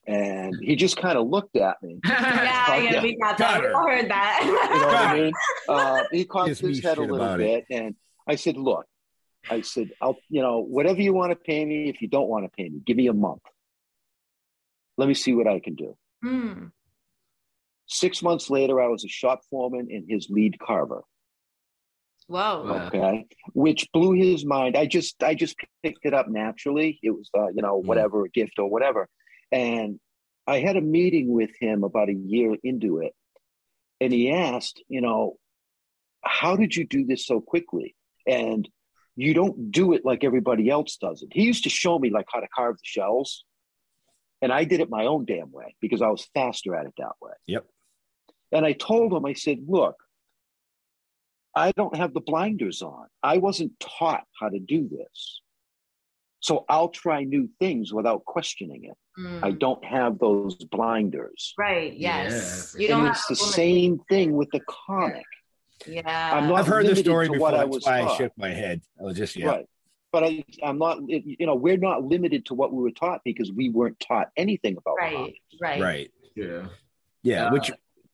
[0.06, 1.98] And he just kind of looked at me.
[2.06, 3.02] Yeah, yeah, Yeah.
[3.02, 3.60] we got that.
[3.60, 4.40] We Got all heard that.
[4.44, 5.32] You know what I mean?
[5.68, 7.94] Uh, he cocked Gives me his head a little about bit, and
[8.26, 8.86] I said, "Look,
[9.50, 11.88] I said, I'll, you know, whatever you want to pay me.
[11.88, 13.42] If you don't want to pay me, give me a month.
[14.96, 16.66] Let me see what I can do." Hmm.
[17.86, 21.02] Six months later, I was a shop foreman and his lead carver.
[22.28, 22.88] Wow.
[22.88, 24.76] Okay, which blew his mind.
[24.76, 26.98] I just, I just picked it up naturally.
[27.02, 29.08] It was, uh, you know, whatever, a gift or whatever.
[29.50, 29.98] And
[30.46, 33.14] I had a meeting with him about a year into it,
[34.00, 35.36] and he asked, you know,
[36.22, 37.94] how did you do this so quickly?
[38.26, 38.68] And
[39.18, 41.30] you don't do it like everybody else does it.
[41.32, 43.42] He used to show me like how to carve the shells.
[44.40, 47.14] And I did it my own damn way because I was faster at it that
[47.20, 47.32] way.
[47.48, 47.66] Yep.
[48.52, 49.96] And I told him, I said, look,
[51.52, 53.06] I don't have the blinders on.
[53.20, 55.42] I wasn't taught how to do this.
[56.38, 58.96] So I'll try new things without questioning it.
[59.20, 59.40] Mm.
[59.42, 61.54] I don't have those blinders.
[61.58, 61.92] Right.
[61.92, 62.76] Yes.
[62.78, 65.26] You and don't it's the same thing with the comic.
[65.86, 66.30] Yeah.
[66.34, 67.40] I'm not I've heard the story before.
[67.40, 68.82] what I That's was why I shook my head.
[69.00, 69.46] I was just yeah.
[69.46, 69.66] Right.
[70.10, 73.52] But I, I'm not, you know, we're not limited to what we were taught because
[73.52, 75.14] we weren't taught anything about right.
[75.14, 75.38] comics.
[75.60, 75.80] Right.
[75.80, 76.10] Right.
[76.34, 76.66] Yeah.
[77.22, 77.46] Yeah.
[77.46, 77.70] Uh, which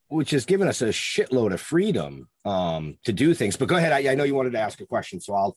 [0.09, 3.57] which has given us a shitload of freedom um to do things.
[3.57, 3.93] But go ahead.
[3.93, 5.57] I, I know you wanted to ask a question, so I'll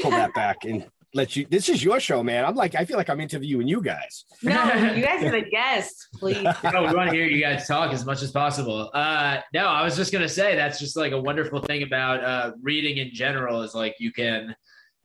[0.00, 1.46] pull that back and let you.
[1.50, 2.44] This is your show, man.
[2.44, 4.24] I'm like, I feel like I'm interviewing you guys.
[4.42, 4.52] no,
[4.94, 6.42] you guys are the guests, please.
[6.72, 8.90] no, we want to hear you guys talk as much as possible.
[8.94, 12.52] Uh, no, I was just gonna say that's just like a wonderful thing about uh,
[12.62, 14.54] reading in general is like you can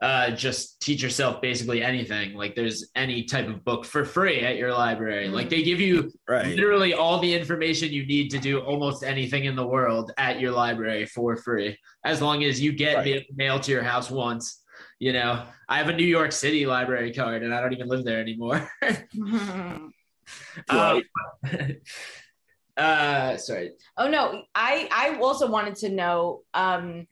[0.01, 2.35] uh, just teach yourself basically anything.
[2.35, 5.27] Like there's any type of book for free at your library.
[5.27, 6.45] Like they give you Right.
[6.55, 10.51] literally all the information you need to do almost anything in the world at your
[10.51, 13.25] library for free, as long as you get Right.
[13.31, 14.63] ma- mail to your house once.
[14.99, 18.03] You know, I have a New York City library card, and I don't even live
[18.03, 18.69] there anymore.
[20.69, 21.01] Um,
[22.77, 23.71] uh, sorry.
[23.97, 26.41] Oh no, I I also wanted to know.
[26.53, 27.07] Um,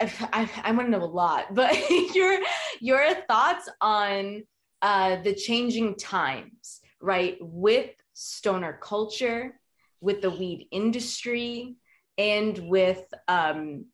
[0.00, 1.76] I, I want to know a lot, but
[2.14, 2.38] your
[2.80, 4.42] your thoughts on
[4.82, 7.36] uh, the changing times, right?
[7.40, 9.60] With stoner culture,
[10.00, 11.76] with the weed industry,
[12.16, 13.86] and with um,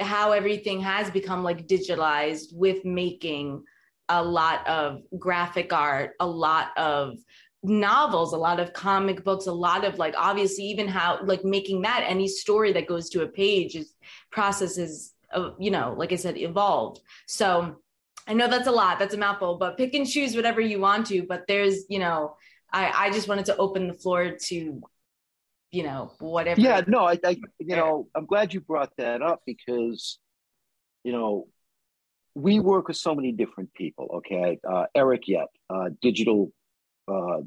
[0.00, 3.64] how everything has become like digitalized with making
[4.08, 7.18] a lot of graphic art, a lot of
[7.62, 11.82] novels, a lot of comic books, a lot of like obviously even how like making
[11.82, 13.94] that any story that goes to a page is
[14.30, 17.00] processes of you know like I said evolved.
[17.26, 17.76] So
[18.26, 21.06] I know that's a lot, that's a mouthful, but pick and choose whatever you want
[21.06, 21.22] to.
[21.22, 22.36] But there's you know
[22.72, 24.80] I I just wanted to open the floor to
[25.70, 26.60] you know whatever.
[26.60, 30.18] Yeah, no, I, I, you know, I'm glad you brought that up because,
[31.04, 31.48] you know,
[32.34, 34.06] we work with so many different people.
[34.18, 36.52] Okay, uh, Eric Yet, uh, digital,
[37.08, 37.40] uh,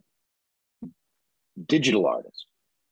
[1.67, 2.45] digital artist,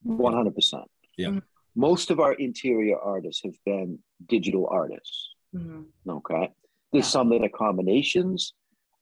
[0.03, 0.53] 100.
[0.55, 0.85] percent
[1.17, 1.29] Yeah.
[1.29, 1.43] Mhm.
[1.75, 5.35] Most of our interior artists have been digital artists.
[5.55, 5.85] Mhm.
[6.07, 6.51] Okay,
[6.91, 7.09] there's Yeah.
[7.17, 8.53] some that are combinations.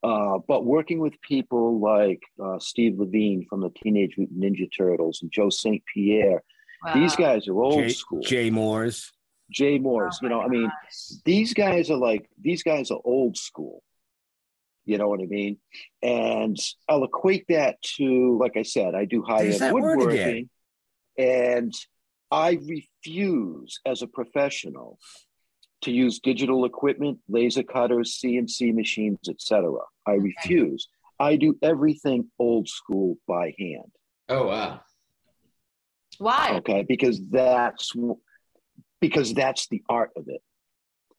[0.04, 5.20] Uh, but working with people like uh, Steve Lavigne from the Teenage Mutant Ninja Turtles
[5.22, 5.84] and Joe St.
[5.92, 6.44] Pierre,
[6.94, 8.22] these guys are old Jay, school.
[8.22, 9.12] Jay Moore's.
[9.50, 11.20] Jay Moore's, Oh you know, my I mean, gosh.
[11.26, 13.82] these guys are like, these guys are old school.
[14.86, 15.58] You know what I mean?
[16.02, 16.58] And
[16.88, 20.50] I'll equate that to, like I said, I do high There's end woodworking.
[21.18, 21.74] And
[22.32, 25.00] I refuse as a professional
[25.82, 29.72] to use digital equipment, laser cutters, CNC machines, etc.
[30.06, 30.88] I refuse.
[31.20, 33.92] I do everything old school by hand.
[34.30, 34.82] Oh wow.
[36.18, 36.56] Why?
[36.58, 37.94] Okay, because that's
[39.00, 40.42] because that's the art of it.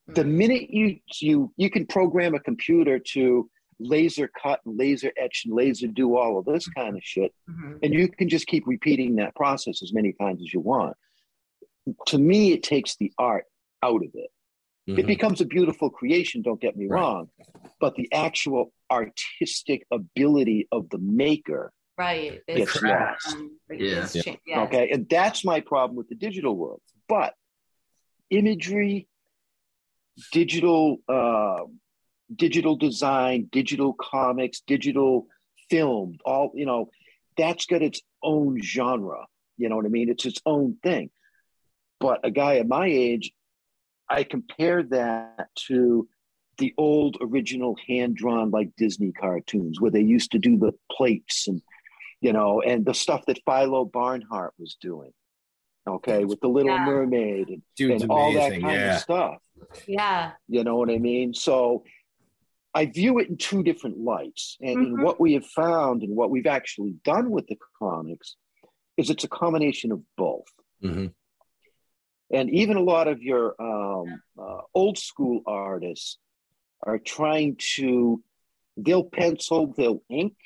[0.08, 3.48] The minute you you you can program a computer to
[3.80, 7.78] laser cut and laser etch and laser do all of this kind of shit, Mhm.
[7.82, 10.96] and you can just keep repeating that process as many times as you want.
[12.06, 13.44] To me, it takes the art
[13.82, 14.30] out of it.
[14.88, 15.06] It Mhm.
[15.06, 16.98] becomes a beautiful creation, don't get me Right.
[17.00, 17.30] wrong,
[17.78, 22.40] but the actual artistic ability of the maker Right.
[22.46, 23.26] gets It's, lost.
[23.36, 23.76] um, Yeah.
[24.04, 24.66] it's cha- yes.
[24.68, 24.88] Okay.
[24.90, 26.80] And that's my problem with the digital world.
[27.06, 27.34] But
[28.30, 29.08] imagery,
[30.32, 31.64] digital, uh,
[32.34, 35.26] digital design, digital comics, digital
[35.68, 36.90] film, all, you know,
[37.36, 39.26] that's got its own genre.
[39.58, 40.08] You know what I mean?
[40.08, 41.10] It's its own thing.
[42.00, 43.32] But a guy at my age,
[44.10, 46.08] I compare that to
[46.58, 51.46] the old original hand drawn like Disney cartoons where they used to do the plates
[51.48, 51.62] and
[52.20, 55.12] you know, and the stuff that Philo Barnhart was doing.
[55.86, 56.84] Okay, with the Little Yeah.
[56.84, 58.96] Mermaid and, Dude's and all that kind Yeah.
[58.96, 59.38] of stuff.
[59.86, 60.32] Yeah.
[60.48, 61.32] You know what I mean?
[61.32, 61.84] So
[62.74, 64.56] I view it in two different lights.
[64.60, 65.04] And, and Mhm.
[65.04, 68.36] what we have found and what we've actually done with the comics
[68.96, 70.48] is it's a combination of both.
[70.82, 71.14] Mhm.
[72.30, 76.18] And even a lot of your um, uh, old school artists
[76.82, 78.22] are trying to,
[78.76, 80.36] they'll pencil, they'll ink,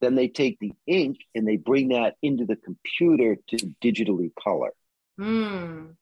[0.00, 4.70] then they take the ink and they bring that into the computer to digitally color.
[5.18, 5.96] Mm.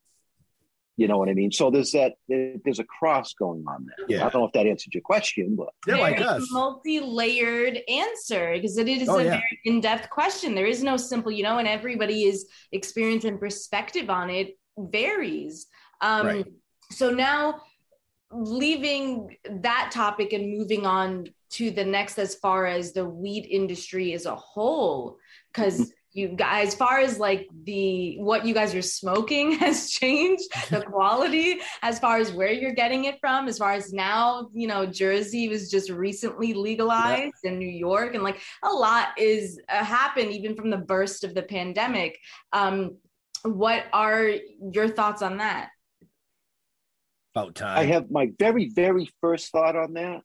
[1.00, 1.50] You know what I mean?
[1.50, 4.06] So there's that, there's a cross going on there.
[4.06, 4.26] Yeah.
[4.26, 6.46] I don't know if that answered your question, but They're like Very us.
[6.52, 9.30] multi-layered answer because it is Oh, a yeah.
[9.30, 10.54] very in-depth question.
[10.54, 15.68] There is no simple, you know, and everybody is experience and perspective on it varies.
[16.02, 16.46] Um, Right.
[16.92, 17.62] So now,
[18.30, 24.12] leaving that topic and moving on to the next, as far as the weed industry
[24.12, 25.16] as a whole,
[25.52, 30.44] because you guys, as far as like the what you guys are smoking has changed,
[30.70, 34.66] the quality, as far as where you're getting it from, as far as now, you
[34.66, 39.84] know, Jersey was just recently legalized in New York, and like a lot is uh,
[39.84, 42.18] happened even from the burst of the pandemic.
[42.52, 42.96] Um,
[43.42, 44.32] what are
[44.72, 45.70] your thoughts on that?
[47.34, 47.78] About time.
[47.78, 50.22] I have my very, very first thought on that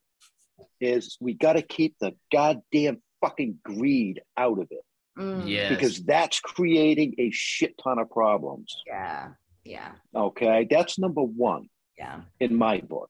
[0.82, 4.84] is we got to keep the goddamn fucking greed out of it
[5.18, 5.70] Mm, Yes.
[5.70, 8.76] because that's creating a shit ton of problems.
[8.86, 9.30] yeah,
[9.64, 10.68] yeah, Okay.
[10.70, 12.22] That's number one yeah.
[12.40, 13.10] in my book.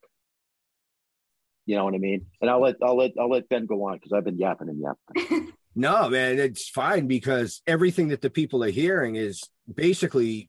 [1.66, 2.28] You know what I mean?
[2.42, 4.80] And I'll let I'll let I'll let Ben go on because I've been yapping and
[4.82, 5.52] yapping.
[5.78, 10.48] No, man, it's fine because everything that the people are hearing is basically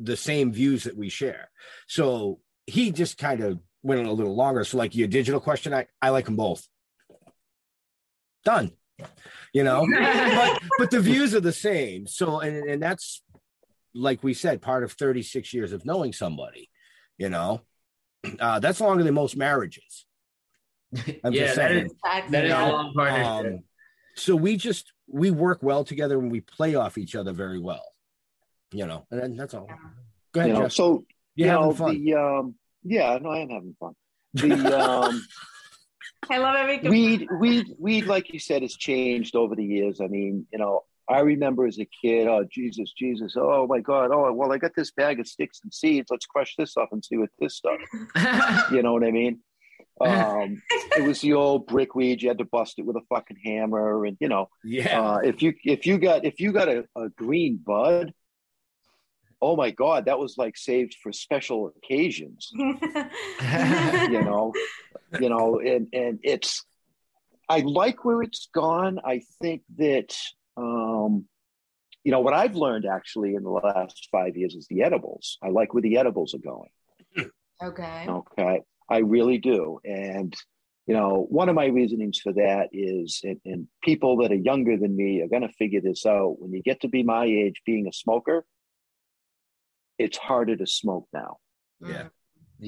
[0.00, 1.48] the same views that we share.
[1.86, 4.64] So he just kind of went on a little longer.
[4.64, 6.66] So, like your digital question, I, I like them both.
[8.44, 8.72] Done.
[9.52, 12.06] You know, but, but the views are the same.
[12.06, 13.22] So, and, and that's
[13.94, 16.68] like we said, part of 36 years of knowing somebody,
[17.16, 17.60] you know,
[18.40, 20.06] uh, that's longer than most marriages.
[21.24, 21.86] I'm yeah, just saying.
[21.86, 22.32] is Exactly.
[22.32, 23.54] that is a long partnership.
[23.54, 23.64] Um,
[24.16, 27.84] so we just we work well together and we play off each other very well.
[28.72, 29.68] You know, and that's all.
[30.32, 30.72] Go ahead, You know, Jeff.
[30.72, 31.04] so
[31.34, 32.04] You're you know having fun.
[32.04, 32.54] the um
[32.84, 33.94] yeah, no, I am having fun.
[34.34, 35.24] The um
[36.30, 36.82] I love it.
[36.88, 40.80] weed weed weed like you said has changed over the years i mean you know
[41.08, 44.72] i remember as a kid oh jesus jesus oh my god oh well i got
[44.76, 47.78] this bag of sticks and seeds let's crush this up and see what this stuff
[48.72, 49.40] you know what i mean
[50.00, 50.60] um
[50.96, 54.04] it was the old brick weed you had to bust it with a fucking hammer
[54.04, 55.00] and you know yeah.
[55.00, 58.12] uh if you if you got if you got a, a green bud
[59.44, 62.50] oh my god that was like saved for special occasions.
[64.14, 64.52] You know
[65.20, 66.64] you know and and it's
[67.48, 68.98] i like where it's gone.
[69.04, 70.16] I think that
[70.56, 71.26] um
[72.04, 75.38] you know what i've learned actually in the last five years is the edibles.
[75.42, 76.70] I like where the edibles are going.
[77.62, 78.06] Okay.
[78.08, 78.60] okay.
[78.90, 79.78] I really do.
[79.84, 80.34] And
[80.86, 84.76] you know one of my reasonings for that is and, and people that are younger
[84.76, 86.40] than me are going to figure this out.
[86.40, 88.44] When you get to be my age being a smoker
[90.04, 91.32] it's harder to smoke now
[91.80, 92.08] Yeah.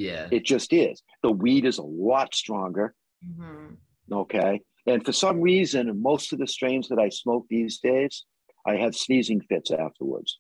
[0.07, 0.27] yeah.
[0.37, 2.87] it just is the weed is a lot stronger
[3.25, 3.75] hmm
[4.13, 4.61] Okay.
[4.87, 8.15] And for some reason, most of the strains that I smoke these days,
[8.71, 10.39] I have sneezing fits afterwards.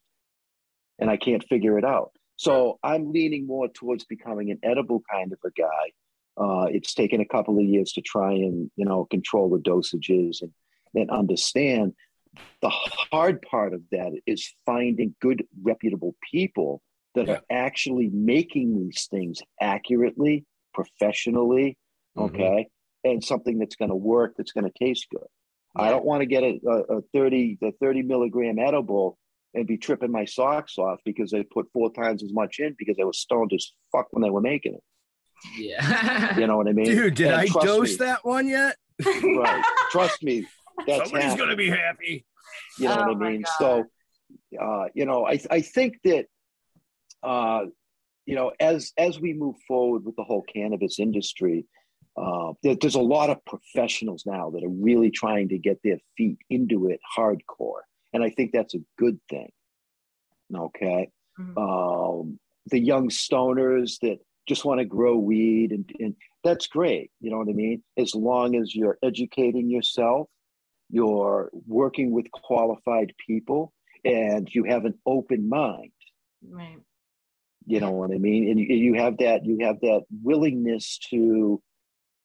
[1.00, 2.10] And I can't figure it out.
[2.36, 5.84] So I'm leaning more towards becoming an edible kind of a guy.
[6.42, 10.42] Uh, it's taken a couple of years to try and, you know, control the dosages
[10.42, 10.52] and,
[10.94, 11.94] and understand.
[12.62, 16.82] The hard part of that is finding good, reputable people
[17.14, 20.44] that are actually making these things accurately,
[20.74, 21.76] professionally,
[22.16, 22.24] Mhm.
[22.26, 22.68] okay
[23.04, 25.26] and something that's going to work that's going to taste good.
[25.76, 29.16] I don't want to get a, a, a 30 the 30 milligram edible
[29.54, 32.96] and be tripping my socks off because they put four times as much in because
[32.96, 34.82] they were stoned as fuck when they were making it.
[35.58, 36.38] Yeah.
[36.38, 36.86] you know what i mean?
[36.86, 38.76] Dude, did And I dose me, that one yet?
[39.04, 39.64] right.
[39.90, 40.46] Trust me
[40.86, 41.46] that's Somebody's happening.
[41.46, 42.24] gonna be happy.
[42.78, 43.42] You know Oh what I mean?
[43.42, 43.50] God.
[43.58, 43.90] So,
[44.60, 46.26] uh, you know, I I think that,
[47.22, 47.66] uh,
[48.26, 51.66] you know, as as we move forward with the whole cannabis industry,
[52.16, 55.98] uh, there, there's a lot of professionals now that are really trying to get their
[56.16, 59.50] feet into it hardcore, and I think that's a good thing.
[60.54, 61.56] Okay, Mhm.
[62.20, 67.30] um, the young stoners that just want to grow weed and, and that's great you
[67.32, 70.28] know what i mean as long as you're educating yourself
[70.90, 73.72] you're working with qualified people
[74.04, 75.90] and you have an open mind.
[76.48, 76.78] Right.
[77.64, 78.50] you know what i mean?
[78.50, 81.60] And you, you have that you have that willingness to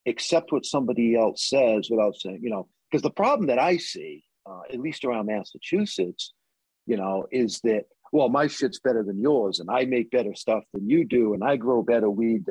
[0.08, 4.24] accept what somebody else says without saying you know because the problem that i see
[4.48, 6.34] uh, at least around massachusetts
[6.86, 10.64] you know is that well my shit's better than yours and i make better stuff
[10.74, 12.46] than you do and i grow better weed.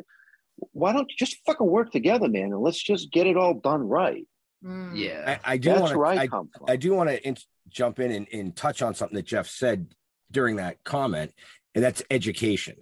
[0.73, 3.83] Why don't you just fucking work together man and let's just get it all done
[3.83, 4.27] right
[4.64, 4.96] Mm.
[4.96, 5.38] Yeah.
[5.44, 6.05] I, I do that's want to.
[6.05, 7.37] i I, come from I do want to
[7.68, 9.94] jump in and, and touch on something that Jeff said
[10.31, 11.33] during that comment,
[11.75, 12.77] and that's education.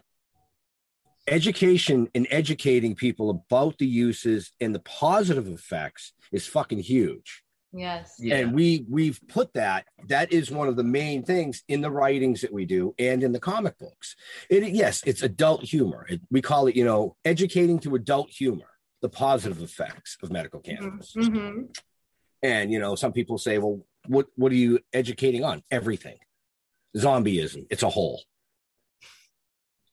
[1.27, 7.43] Education and educating people about the uses and the positive effects is fucking huge.
[7.73, 8.17] Yes.
[8.19, 8.37] Yeah.
[8.37, 12.41] And we we've put that that is one of the main things in the writings
[12.41, 14.17] that we do and in the comic books.
[14.49, 16.07] It yes, it's adult humor.
[16.09, 18.71] It, we call it, you know, educating to adult humor,
[19.03, 21.13] the positive effects of medical cannabis.
[21.15, 21.63] hmm
[22.43, 25.63] And you know, some people say, well, what what are you educating on?
[25.71, 26.17] Everything.
[26.97, 27.67] Zombieism.
[27.71, 28.23] It's a whole.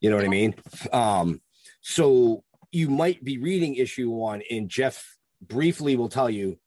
[0.02, 0.56] You know what I mean?
[0.92, 1.42] Um,
[1.82, 6.60] so you might be reading issue one, and Jeff briefly will tell you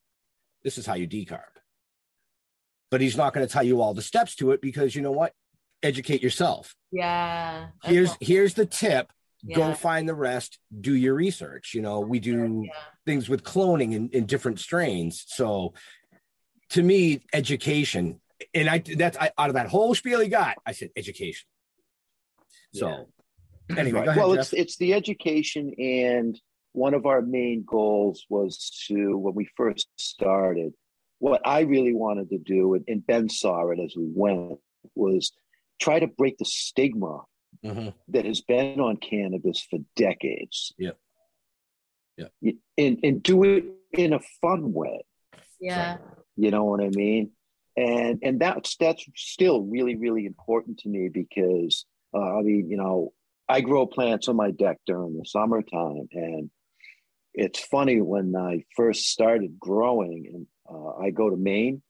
[0.65, 1.41] this is how you decarb.
[2.91, 5.13] But he's not going to tell you all the steps to it because you know
[5.13, 5.33] what?
[5.83, 6.75] Educate yourself.
[6.91, 7.69] Yeah.
[7.85, 8.25] Here's Okay.
[8.25, 9.13] here's the tip.
[9.55, 10.59] Go find the rest.
[10.81, 11.73] Do your research.
[11.75, 12.73] You know, we do Yeah.
[13.07, 15.25] things with cloning in, in different strains.
[15.29, 15.75] So
[16.71, 18.21] to me, education,
[18.55, 21.47] and I that's I, out of that whole spiel he got, I said education.
[22.75, 23.09] So
[23.77, 24.05] anyway, Right.
[24.05, 24.45] go ahead, well, Jeff.
[24.45, 26.39] it's it's the education, and
[26.73, 30.73] one of our main goals was to when we first started.
[31.21, 34.59] What I really wanted to do, and, and Ben saw it as we went,
[34.95, 35.33] was
[35.81, 37.23] try to break the stigma
[37.65, 37.93] Mhm.
[38.09, 40.73] that has been on cannabis for decades.
[40.79, 40.93] Yeah.
[42.17, 42.53] Yeah.
[42.77, 45.03] And and do it in a fun way.
[45.61, 45.99] Yeah.
[46.37, 47.33] You know what I mean?
[47.77, 51.85] And and that's that's still really really important to me because
[52.15, 53.13] uh, I mean you know
[53.49, 56.51] I grow plants on my deck during the summertime, and
[57.35, 61.83] it's funny when I first started growing, and uh, I go to Maine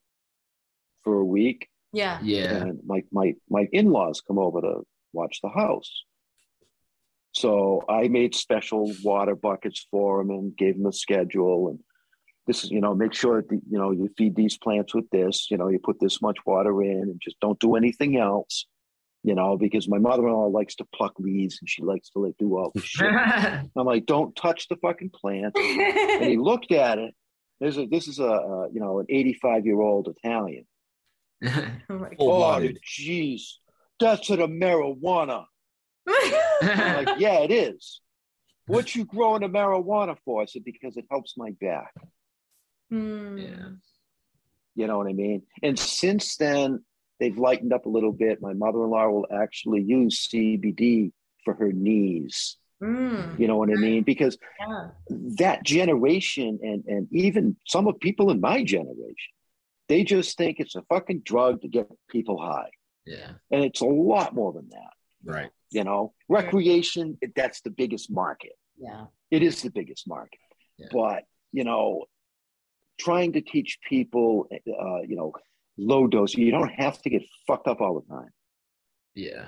[1.02, 2.20] for a week, Yeah.
[2.22, 2.64] Yeah.
[2.64, 4.82] and my my my in laws come over to
[5.12, 6.04] watch the house.
[7.32, 11.68] So I made special water buckets for them and gave them a schedule.
[11.68, 11.78] And
[12.46, 15.50] this is, you know, make sure that you know you feed these plants with this.
[15.50, 18.66] You know, you put this much water in, and just don't do anything else.
[19.24, 22.56] You know, because my mother-in-law likes to pluck weeds and she likes to like do
[22.56, 23.12] all this shit.
[23.12, 25.56] I'm like, don't touch the fucking plant.
[25.56, 27.14] And he looked at it.
[27.60, 30.64] There's a this is a, a you know an 85 year old Italian.
[31.90, 33.42] Oh my Full Oh, jeez,
[34.00, 35.44] that's it, a marijuana.
[36.06, 36.18] Like,
[37.18, 38.00] yeah, it is.
[38.66, 40.42] What you growing a marijuana for?
[40.42, 41.92] I said, because it helps my back.
[42.90, 43.38] Hmm.
[43.38, 43.68] yeah.
[44.74, 45.42] You know what I mean?
[45.62, 46.84] And since then,
[47.18, 48.40] they've lightened up a little bit.
[48.40, 51.12] My mother-in-law will actually use CBD
[51.44, 52.56] for her knees.
[52.80, 53.34] Hmm.
[53.38, 54.04] You know what I mean?
[54.04, 54.90] Because Yeah.
[55.38, 59.32] that generation and and even some of people in my generation,
[59.88, 62.70] they just think it's a fucking drug to get people high.
[63.08, 63.30] Yeah.
[63.50, 64.92] And it's a lot more than that.
[65.36, 65.50] right.
[65.70, 68.52] You know, recreation, that's the biggest market.
[68.88, 69.06] Yeah.
[69.36, 70.38] it is the biggest market
[70.78, 70.86] Yeah.
[70.92, 71.20] but
[71.58, 71.84] you know
[73.06, 75.30] trying to teach people uh, you know
[75.76, 78.32] low dose you don't have to get fucked up all the time
[79.26, 79.46] Yeah.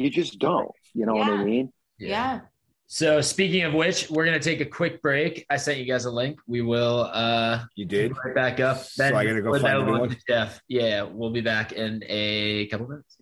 [0.00, 1.44] you just don't you know what i Yeah.
[1.52, 1.66] mean
[1.98, 2.40] Yeah.
[2.90, 5.44] So speaking of which, we're gonna take a quick break.
[5.50, 6.40] I sent you guys a link.
[6.46, 8.16] We will uh You did.
[8.24, 8.78] right back up.
[8.78, 10.16] So I gotta go find one?
[10.26, 10.60] Jeff.
[10.68, 13.18] Yeah, we'll be back in a couple minutes.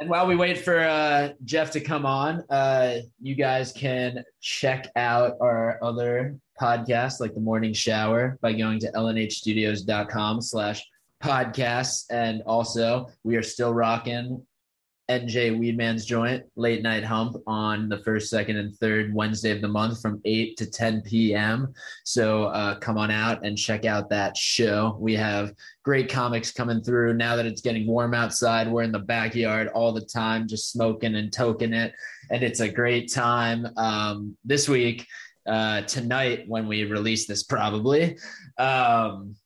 [0.00, 4.86] And while we wait for uh, Jeff to come on, uh, you guys can check
[4.94, 10.86] out our other podcasts like the Morning Shower by going to lnhstudios.com slash
[11.20, 12.04] podcasts.
[12.10, 14.46] And also, we are still rocking
[15.08, 19.68] NJ Weedman's Joint Late Night Hump on the first, second, and third Wednesday of the
[19.68, 21.72] month from 8 to 10 p.m.
[22.04, 24.98] So uh, come on out and check out that show.
[25.00, 28.70] We have great comics coming through now that it's getting warm outside.
[28.70, 31.94] We're in the backyard all the time, just smoking and toking it.
[32.30, 33.66] And it's a great time.
[33.78, 35.06] Um, this week,
[35.46, 38.18] uh, tonight, when we release this, probably.
[38.58, 39.36] Um,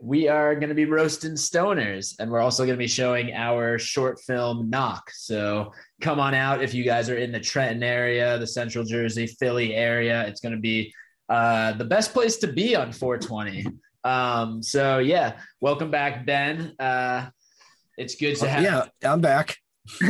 [0.00, 3.78] we are going to be roasting stoners and we're also going to be showing our
[3.78, 5.10] short film knock.
[5.12, 9.26] So come on out if you guys are in the trenton area the central jersey
[9.26, 10.26] philly area.
[10.26, 10.92] It's going to be
[11.28, 13.66] uh, the best place to be on 420
[14.04, 16.74] um, so yeah welcome back ben.
[16.78, 17.28] Uh,
[17.96, 19.56] it's good to have yeah, I'm back.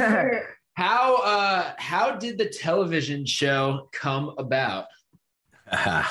[0.74, 4.86] how uh, how did the television show come about?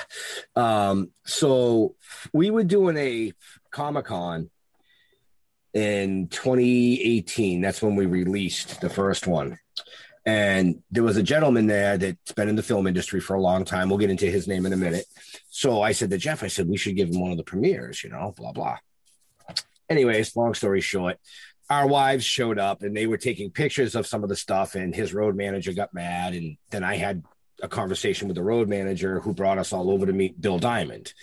[0.56, 1.96] Um, so
[2.34, 3.34] we were doing a
[3.72, 4.50] Comic Con
[5.74, 7.62] in 2018.
[7.62, 9.60] That's when we released the first one.
[10.26, 13.64] And there was a gentleman there that's been in the film industry for a long
[13.64, 13.88] time.
[13.88, 15.06] We'll get into his name in a minute.
[15.50, 18.04] So I said to Jeff, I said, we should give him one of the premieres,
[18.04, 18.78] you know, blah, blah.
[19.90, 21.18] Anyways, long story short,
[21.70, 24.94] our wives showed up and they were taking pictures of some of the stuff, and
[24.94, 26.34] his road manager got mad.
[26.34, 27.24] And then I had
[27.64, 31.14] a conversation with the road manager who brought us all over to meet Bill Diamond.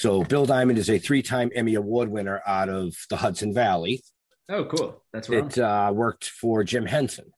[0.00, 4.02] So Bill Diamond is a three-time Emmy Award winner out of the Hudson Valley.
[4.48, 7.30] oh cool that's right It uh, worked for Jim Henson.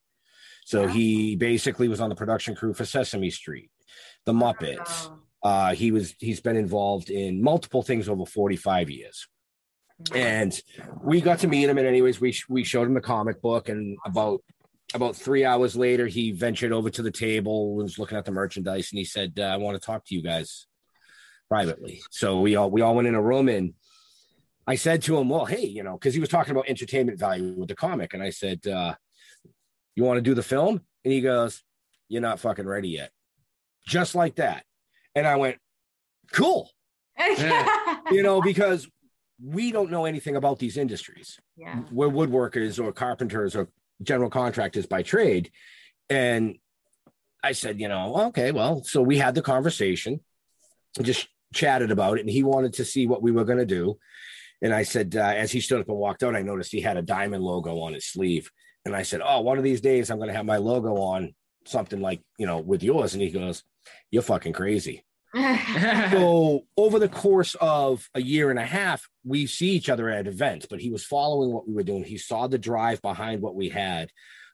[0.65, 3.69] So he basically was on the production crew for Sesame Street,
[4.27, 5.11] The Muppets.
[5.11, 5.19] Oh.
[5.43, 9.27] Uh, he was he's been involved in multiple things over 45 years.
[10.15, 10.57] And
[11.03, 13.99] we got to meet him and anyways we we showed him the comic book and
[14.07, 14.41] about
[14.95, 18.31] about 3 hours later he ventured over to the table and was looking at the
[18.31, 20.69] merchandise and he said uh, I want to talk to you guys
[21.53, 22.03] privately.
[22.11, 23.75] So we all we all went in a room and
[24.67, 27.55] I said to him, "Well, hey, you know, because he was talking about entertainment value
[27.59, 28.95] with the comic," and I said, uh,
[29.97, 31.63] "You want to do the film?" And he goes,
[32.09, 33.11] You're not fucking ready yet.
[33.87, 34.65] Just like that.
[35.15, 35.59] And I went,
[36.33, 36.71] Cool.
[38.11, 38.89] You know, because
[39.43, 41.39] we don't know anything about these industries.
[41.57, 41.81] yeah.
[41.91, 43.69] We're woodworkers or carpenters or
[44.03, 45.51] general contractors by trade.
[46.11, 46.59] And
[47.43, 50.21] I said, you know, okay, well, so we had the conversation,
[51.01, 53.99] just chatted about it, and he wanted to see what we were going to do.
[54.63, 56.97] And I said, uh, as he stood up and walked out, I noticed he had
[56.97, 58.51] a diamond logo on his sleeve.
[58.85, 61.35] And I said, oh, one of these days I'm going to have my logo on
[61.67, 63.15] something like, you know, with yours.
[63.15, 63.65] And he goes,
[64.11, 65.05] you're fucking crazy.
[66.13, 70.27] So over the course of a year and a half, we see each other at
[70.27, 72.05] events, but he was following what we were doing.
[72.05, 74.11] He saw the drive behind what we had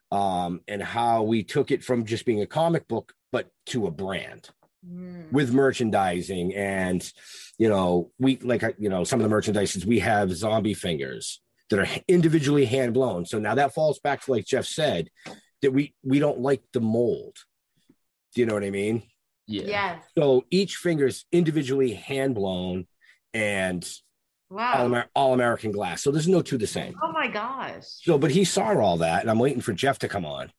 [0.09, 3.91] um, and how we took it from just being a comic book, but to a
[3.91, 4.49] brand
[4.87, 5.31] Mm.
[5.31, 6.55] with merchandising.
[6.55, 7.01] And,
[7.57, 11.79] you know, we like, you know, some of the merchandises we have zombie fingers that
[11.79, 13.25] are individually hand blown.
[13.25, 15.09] So now that falls back to like Jeff said,
[15.61, 17.35] that we we don't like the mold.
[18.33, 19.03] Do you know what I mean?
[19.47, 19.63] Yeah.
[19.65, 20.03] Yes.
[20.17, 22.87] So each finger is individually hand blown
[23.33, 23.83] and
[24.49, 24.85] all, Wow.
[24.85, 26.01] Amer- all American glass.
[26.01, 26.95] So there's no two the same.
[27.03, 27.83] Oh my gosh.
[28.03, 30.51] So, but he saw all that, and I'm waiting for Jeff to come on.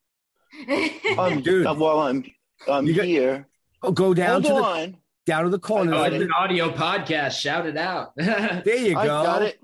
[1.18, 1.66] Um, Dude.
[1.66, 2.24] uh, well, I'm
[2.68, 3.48] I'm You got- here.
[3.82, 4.96] Oh, go down Hold to the on.
[5.26, 5.94] down to the corner.
[5.94, 7.38] Oh, I it's an audio podcast.
[7.40, 8.12] Shout it out.
[8.16, 9.00] there you go.
[9.00, 9.60] I got it.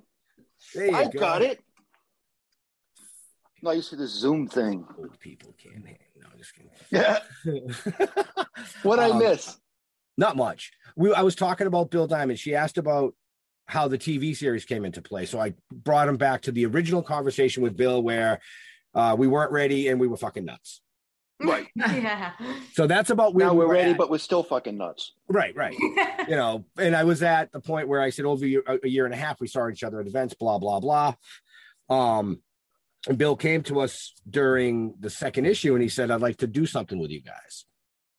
[0.75, 1.19] There you I go.
[1.21, 1.61] got it.
[3.63, 4.87] No, you see the Zoom thing.
[4.99, 5.99] Old people can't hang.
[6.17, 6.71] No, I'm just kidding.
[6.91, 7.19] Yeah.
[7.45, 7.75] kidding.
[8.83, 9.57] What I Um, miss?
[10.19, 10.73] Not much.
[10.97, 12.39] We, I was talking about Bill Diamond.
[12.39, 13.15] She asked about
[13.67, 15.27] how the TV series came into play.
[15.27, 18.41] So I brought him back to the original conversation with Bill where
[18.95, 20.81] uh, we weren't ready and we were fucking nuts.
[21.41, 21.67] Right.
[21.77, 22.33] yeah.
[22.73, 23.99] So that's about where Now we we're were ready, at.
[23.99, 25.13] but we're still fucking nuts.
[25.29, 25.75] right, right.
[26.29, 28.89] you know, and I was at the point where I said over a year, a
[28.89, 31.15] year and a half, we saw each other at events, blah, blah, blah.
[31.91, 32.41] Um,
[33.09, 36.47] and Bill came to us during the second issue and he said, I'd like to
[36.47, 37.67] do something with you guys.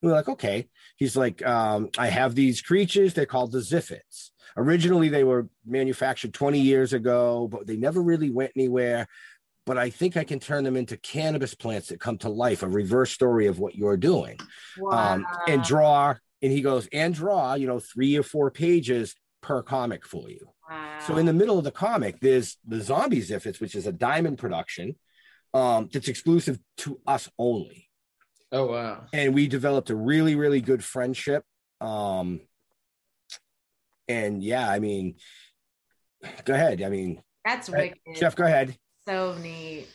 [0.02, 0.70] We were like, okay.
[0.96, 3.14] He's like, um, I have these creatures.
[3.14, 4.30] They're called the Ziffits.
[4.56, 9.08] Originally, they were manufactured 20 years ago, but they never really went anywhere.
[9.68, 12.68] But I think I can turn them into cannabis plants that come to life, a
[12.70, 14.40] reverse story of what you're doing
[14.90, 16.16] um, and draw.
[16.42, 20.48] And he goes, and draw, you know, three or four pages per comic for you.
[20.70, 21.00] Wow.
[21.06, 24.38] So in the middle of the comic, there's the Zombie Ziffits, which is a diamond
[24.38, 24.96] production
[25.54, 27.90] um, that's exclusive to us only.
[28.54, 29.04] oh wow.
[29.12, 31.44] And we developed a really, really good friendship.
[31.82, 32.40] Um,
[34.08, 35.16] and yeah, I mean,
[36.46, 36.82] go ahead.
[36.82, 38.20] I mean, That's Hey, wicked.
[38.22, 38.78] Jeff, go ahead.
[39.08, 39.88] So neat.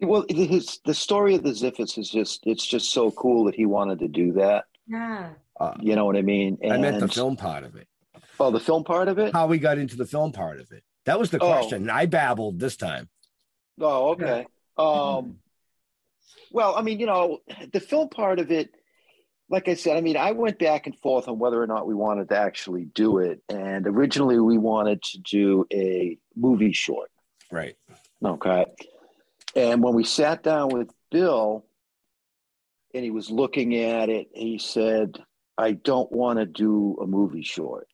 [0.00, 3.64] Well, his the story of the Ziffits is just it's just so cool that he
[3.64, 4.64] wanted to do that.
[4.86, 5.30] Yeah.
[5.58, 6.58] Uh, You know what I mean?
[6.62, 7.88] I meant the film part of it.
[8.38, 9.32] Oh, the film part of it.
[9.32, 10.82] How we got into the film part of it.
[11.06, 11.46] That was the Oh.
[11.50, 11.88] question.
[11.88, 13.08] I babbled this time.
[13.80, 14.46] Oh, okay.
[14.76, 15.38] Um,
[16.50, 17.38] well, I mean, you know,
[17.72, 18.70] the film part of it,
[19.48, 21.94] like I said, I mean, I went back and forth on whether or not we
[21.94, 23.40] wanted to actually do it.
[23.48, 27.10] And originally, we wanted to do a movie short.
[27.52, 27.76] Right.
[28.24, 28.66] Okay.
[29.54, 31.64] And when we sat down with Bill
[32.94, 35.18] and he was looking at it, he said,
[35.58, 37.88] I don't want to do a movie short.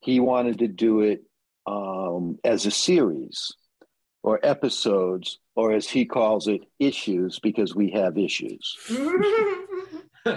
[0.00, 1.22] He wanted to do it
[1.66, 3.52] um, as a series
[4.22, 8.74] or episodes, or as he calls it, issues, because we have issues.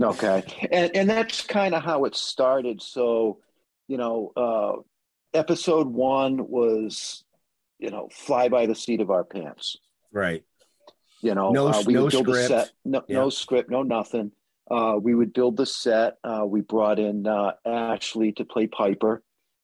[0.00, 0.42] Okay.
[0.70, 2.82] And, and that's kind of how it started.
[2.82, 3.38] So,
[3.88, 4.82] you know, uh,
[5.34, 7.24] episode one was,
[7.78, 9.76] you know, fly by the seat of our pants.
[10.12, 10.44] Right.
[11.20, 12.44] You know, No- uh, we no would build script.
[12.44, 13.16] a set, no, Yeah.
[13.20, 14.32] no script, no nothing.
[14.70, 16.18] Uh, we would build the set.
[16.24, 19.22] Uh, we brought in uh, Ashley to play Piper.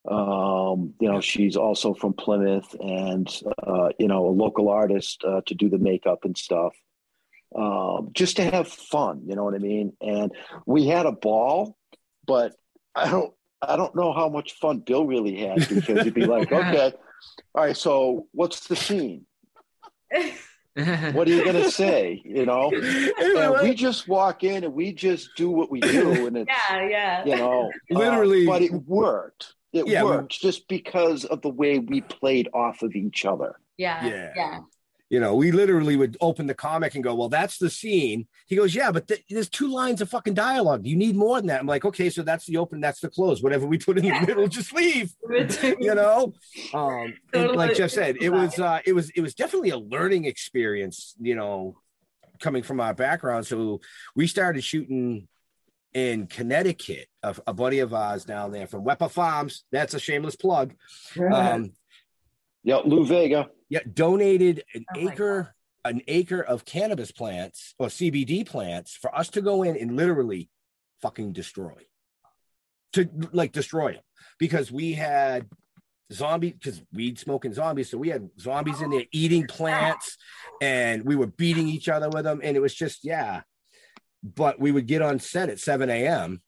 [0.08, 3.28] Um, you know, she's also from Plymouth and,
[3.66, 6.74] uh, you know, a local artist uh, to do the makeup and stuff.
[7.54, 9.94] Um, just to have fun, you know what I mean?
[10.00, 10.32] And
[10.66, 11.76] we had a ball,
[12.26, 12.54] but
[12.94, 16.52] I don't, I don't know how much fun Bill really had because he'd be like,
[16.52, 16.92] okay,
[17.54, 19.26] all right, so what's the scene?
[20.12, 22.22] What are you going to say?
[22.24, 22.70] You know?
[22.72, 26.88] and we just walk in and we just do what we do and it's yeah,
[26.88, 27.24] yeah.
[27.24, 31.78] you know uh, Literally- but it worked it Yeah, worked just because of the way
[31.78, 34.06] we played off of each other yeah.
[34.06, 34.32] Yeah.
[34.34, 34.60] Yeah.
[35.10, 38.56] You know, we literally would open the comic and go, "Well, that's the scene." He
[38.56, 40.86] goes, "Yeah, but th- there's two lines of fucking dialogue.
[40.86, 43.42] You need more than that." I'm like, "Okay, so that's the open, that's the close.
[43.42, 45.14] Whatever we put in the middle, just leave."
[45.80, 46.34] You know,
[46.74, 50.24] um, and like Jeff said, it was uh, it was it was definitely a learning
[50.26, 51.14] experience.
[51.20, 51.78] You know,
[52.38, 53.80] coming from our background, so
[54.14, 55.28] we started shooting
[55.94, 57.06] in Connecticut.
[57.22, 59.64] A, a buddy of ours down there from Wepa Farms.
[59.72, 60.74] That's a shameless plug.
[61.34, 61.72] Um,
[62.62, 65.54] yeah lou vega yeah, donated an Oh acre
[65.84, 70.50] an acre of cannabis plants or CBD plants for us to go in and literally
[71.00, 71.86] fucking destroy,
[72.92, 74.02] to like destroy them
[74.38, 75.46] because we had
[76.12, 77.90] zombie because weed smoking zombies.
[77.90, 80.16] So we had zombies in there eating plants
[80.60, 82.40] and we were beating each other with them.
[82.42, 83.42] And it was just, yeah.
[84.22, 86.42] But we would get on set at 7 a.m.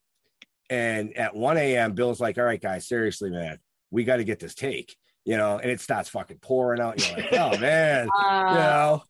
[0.68, 3.58] And at 1 a.m., Bill's like, all right, guys, seriously, man,
[3.90, 6.99] we got to get this take, you know, and it starts fucking pouring out.
[6.99, 9.03] You're like, oh man, Uh, you know,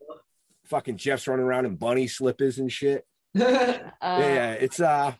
[0.64, 3.04] fucking Jeff's running around in bunny slippers and shit.
[3.40, 3.42] uh,
[4.02, 5.12] yeah, it's uh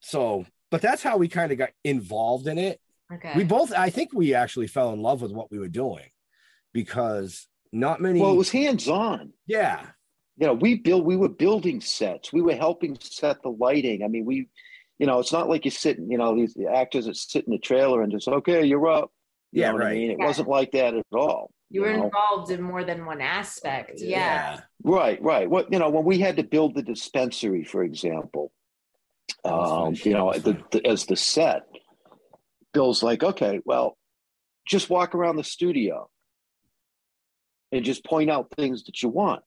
[0.00, 2.80] so but that's how we kind of got involved in it
[3.12, 3.32] Okay.
[3.36, 6.06] we both i think we actually fell in love with what we were doing
[6.72, 9.32] because not many Well, it was hands on.
[9.46, 9.86] yeah
[10.38, 11.04] You know, we build.
[11.04, 12.32] We were building sets.
[12.32, 14.02] We were helping set the lighting.
[14.02, 14.48] I mean, we,
[14.98, 15.98] you know, it's not like you sit.
[15.98, 19.10] You know, these actors that sit in the trailer and just okay, you're up.
[19.52, 19.96] You Yeah, know what I right.
[19.96, 20.10] mean?
[20.12, 20.26] It Yeah.
[20.26, 21.50] wasn't like that at all.
[21.70, 22.04] you were know?
[22.04, 23.92] involved in more than one aspect.
[24.00, 24.60] Yeah.
[24.82, 25.48] Right, right.
[25.48, 28.50] What you know, when we had to build the dispensary, for example,
[29.44, 31.62] That was fun um, you know, the, the, as the set,
[32.74, 33.96] Bill's like, okay, well,
[34.66, 36.08] just walk around the studio
[37.72, 39.42] and just point out things that you want.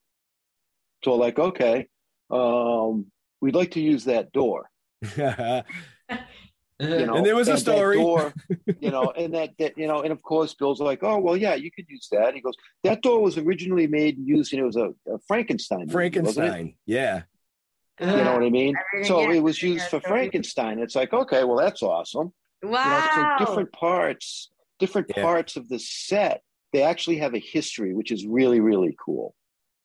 [1.04, 1.88] So, like, okay,
[2.32, 3.06] um,
[3.42, 4.70] we'd like to use that door.
[6.80, 7.96] You know, And there was a story.
[7.98, 8.34] door,
[8.82, 11.56] you know, and that that you know, and of course, Bill's like, oh well, yeah,
[11.56, 12.34] you could use that.
[12.34, 15.80] He goes, that door was originally made and used, and it was a, a Frankenstein.
[15.82, 17.24] movie, frankenstein yeah
[18.00, 18.76] You know what I mean?
[18.94, 20.02] Everything, So yeah, it was used has for.
[20.02, 20.80] Frankenstein.
[20.80, 22.34] It's like, okay, well, that's awesome.
[22.62, 22.84] Wow.
[22.84, 24.50] You know, so different parts,
[24.80, 25.24] different Yeah.
[25.24, 26.42] parts of the set,
[26.74, 29.34] they actually have a history, which is really, really cool.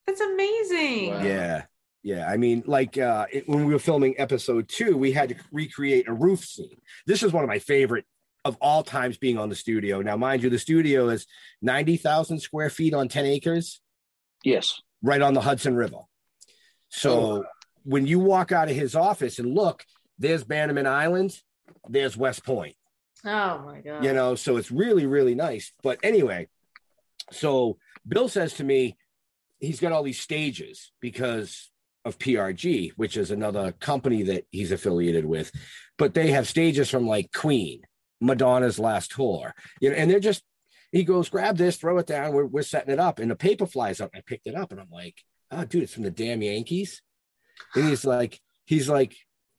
[0.07, 1.11] That's amazing.
[1.11, 1.23] Wow.
[1.23, 1.63] yeah
[2.03, 5.35] yeah i mean like uh it, when we were filming episode two we had to
[5.51, 8.05] recreate a roof scene this is one of my favorite
[8.43, 11.27] of all times being on the studio now mind you the studio is
[11.61, 13.81] 90000 square feet on 10 acres
[14.43, 14.81] Yes.
[15.03, 15.99] right on the Hudson River.
[16.89, 17.45] So
[17.83, 19.85] when you walk out of his office and look,
[20.19, 21.39] there's Bannerman Island,
[21.87, 22.75] there's West Point,
[23.25, 24.03] Oh my god.
[24.03, 25.71] you know, so it's really, really nice.
[25.83, 26.47] But anyway,
[27.31, 27.77] so
[28.07, 28.97] Bill says to me,
[29.59, 31.70] he's got all these stages because
[32.05, 35.51] of PRG, which is another company that he's affiliated with,
[35.97, 37.81] but they have stages from like Queen,
[38.19, 40.43] Madonna's last tour, you know, and they're just,
[40.91, 42.33] he goes, grab this, throw it down.
[42.33, 43.19] We're, we're setting it up.
[43.19, 44.09] And the paper flies up.
[44.13, 45.15] I picked it up and I'm like,
[45.49, 47.01] oh, dude, it's from the damn Yankees.
[47.75, 49.15] And he's like, he's like,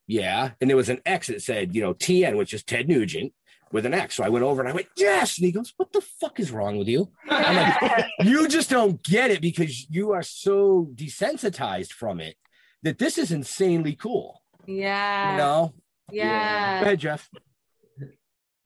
[0.07, 0.51] yeah.
[0.61, 3.32] And there was an X that said, you know, TN, which is Ted Nugent
[3.72, 4.16] with an X.
[4.16, 5.38] So I went over and I went, yes.
[5.38, 7.10] And he goes, what the fuck is wrong with you?
[7.28, 12.36] I'm like, you just don't get it because you are so desensitized from it
[12.82, 14.42] that this is insanely cool.
[14.66, 15.32] yeah.
[15.32, 15.74] You know?
[16.10, 16.80] Yeah.
[16.80, 17.30] Go ahead, Jeff.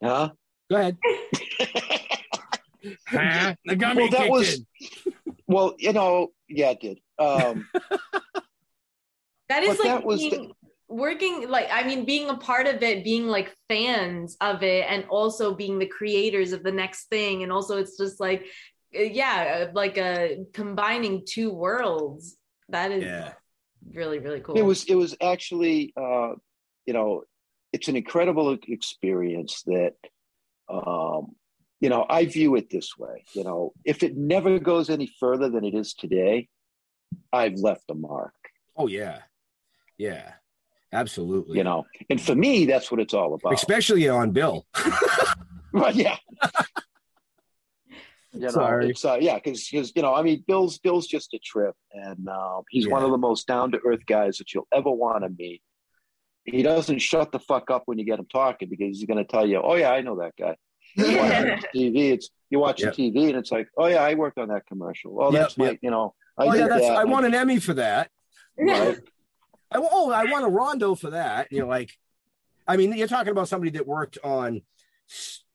[0.02, 0.30] Huh?
[0.70, 0.96] Go ahead.
[3.08, 3.54] Huh?
[3.64, 4.66] the gummy Well, that kicked was- in.
[5.48, 6.98] well, you know, yeah, it did.
[7.18, 7.66] Um,
[9.48, 10.52] That is like that was being,
[10.88, 15.04] working like I mean being a part of it, being like fans of it, and
[15.08, 18.46] also being the creators of the next thing, and also it's just like
[18.96, 22.36] uh, yeah, uh, like a combining two worlds.
[22.68, 23.32] That is Yeah.
[23.92, 24.56] really really cool.
[24.56, 26.32] it was, it was actually, uh,
[26.86, 27.22] you know,
[27.72, 29.94] it's an incredible experience that,
[30.68, 31.34] um,
[31.80, 33.24] you know, I view it this way.
[33.34, 36.48] You know, if it never goes any further than it is today,
[37.32, 38.34] I've left a mark.
[38.76, 39.20] Oh yeah,
[39.98, 40.34] yeah,
[40.96, 41.58] absolutely.
[41.58, 43.52] You know, and for me, that's what it's all about.
[43.54, 44.66] especially on Bill.
[45.72, 46.16] Right, yeah.
[48.32, 48.90] You know, Sorry.
[48.90, 52.60] it's uh, yeah, because you know, I mean, Bill's Bill's just a trip, and uh,
[52.68, 55.62] he's one of the most down to earth guys that you'll ever want to meet.
[56.44, 59.24] He doesn't shut the fuck up when you get him talking because he's going to
[59.24, 60.54] tell you, "Oh yeah, I know that guy."
[60.96, 62.94] You watch TV, it's you're watching Yep.
[62.96, 65.70] TV, and it's like, "Oh yeah, I worked on that commercial." Oh, Yep, that's my,
[65.70, 65.78] yep.
[65.80, 66.96] you know, I oh did yeah, that's, that.
[66.98, 68.10] I won an Emmy for that.
[68.58, 68.98] Right.
[69.70, 71.48] I, oh, I want a Rondo for that.
[71.50, 71.90] You know, like,
[72.66, 74.62] I mean, you're talking about somebody that worked on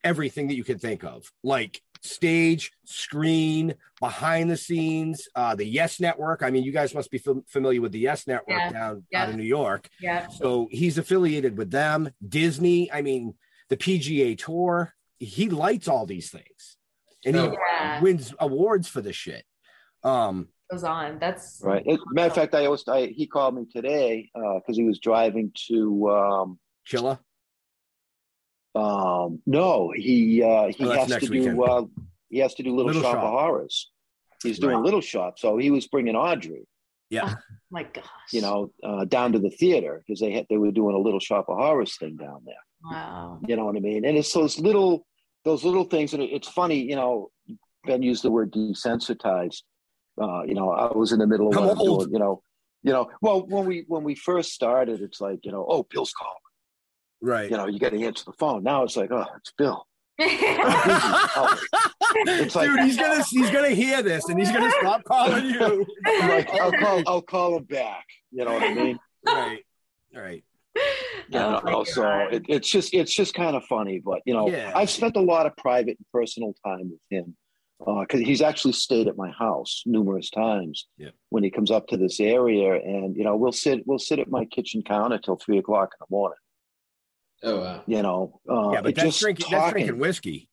[0.04, 6.00] everything that you could think of, like stage, screen, behind the scenes, uh, the Yes
[6.00, 6.42] Network.
[6.42, 9.22] I mean, you guys must be fam- familiar with the Yes Network Yeah, down yeah.
[9.22, 9.88] out of New York.
[10.00, 10.26] yeah.
[10.28, 12.90] So he's affiliated with them, Disney.
[12.92, 13.34] I mean,
[13.68, 14.94] the PGA Tour.
[15.20, 16.76] He lights all these things,
[17.24, 18.00] and he Yeah.
[18.00, 19.44] wins awards for this shit.
[20.02, 21.18] Um, Goes on.
[21.18, 21.86] That's Right.
[21.86, 24.98] As a matter of fact, I always I, he called me today because he was
[24.98, 26.10] driving to.
[26.10, 26.58] Um,
[26.88, 27.18] Chilla.
[28.74, 31.56] Um, no, he uh, he Oh, has next to weekend.
[31.56, 31.84] do uh,
[32.30, 33.24] he has to do Little, Little Shop, Shop.
[33.24, 33.90] of Horrors.
[34.42, 34.84] He's doing Right.
[34.84, 36.66] Little Shop, so he was bringing Audrey,
[37.10, 37.34] Yeah.
[37.70, 38.04] my gosh.
[38.32, 41.20] you know, uh, down to the theater because they had they were doing a Little
[41.20, 42.54] Shop of Horrors thing down there.
[42.82, 43.40] Wow.
[43.46, 44.04] You know what I mean?
[44.06, 45.06] And it's those little
[45.44, 47.30] those little things, and it's funny, you know.
[47.84, 49.62] Ben used the word desensitized.
[50.20, 52.42] Uh, you know, I was in the middle of I'm what I'm doing, you know,
[52.82, 56.12] you know, well, when we when we first started, it's like, you know, oh, Bill's
[56.12, 56.34] calling.
[57.20, 57.50] Right.
[57.50, 58.62] You know, you got to answer the phone.
[58.64, 59.86] Now it's like, oh, it's Bill.
[62.14, 65.86] It's like- Dude, he's gonna he's gonna hear this and he's gonna stop calling you.
[66.06, 68.04] I'm like, I'll call, I'll call him back.
[68.30, 68.98] You know what I mean?
[69.26, 69.64] right.
[70.14, 70.44] Right.
[71.30, 71.60] Yeah.
[71.64, 74.72] Oh my so it, it's just it's just kind of funny, but you know, Yeah.
[74.74, 77.34] I've spent a lot of private and personal time with him
[77.84, 80.86] because he's actually stayed at my house numerous times.
[80.98, 81.10] Yeah.
[81.30, 84.30] When he comes up to this area, and you know, we'll sit we'll sit at
[84.30, 86.38] my kitchen counter till three o'clock in the morning.
[87.44, 87.82] Oh wow.
[87.86, 90.48] You know, uh, Yeah, but that's just drinking that's drinking whiskey.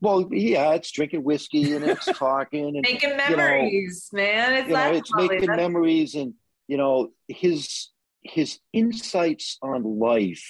[0.00, 4.54] Well, yeah, it's drinking whiskey and it's talking and Making memories, man.
[4.54, 6.34] It's you know, it's making That's- memories and
[6.66, 7.88] you know his
[8.22, 10.44] his insights on life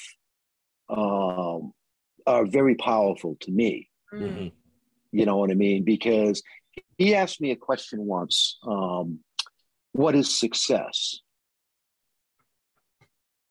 [0.91, 1.72] um,
[2.26, 3.89] are very powerful to me.
[4.12, 4.53] Mm.
[5.13, 5.85] You know what I mean?
[5.85, 6.43] Because
[6.99, 9.21] he asked me a question once: um,
[9.93, 11.21] "What is success?"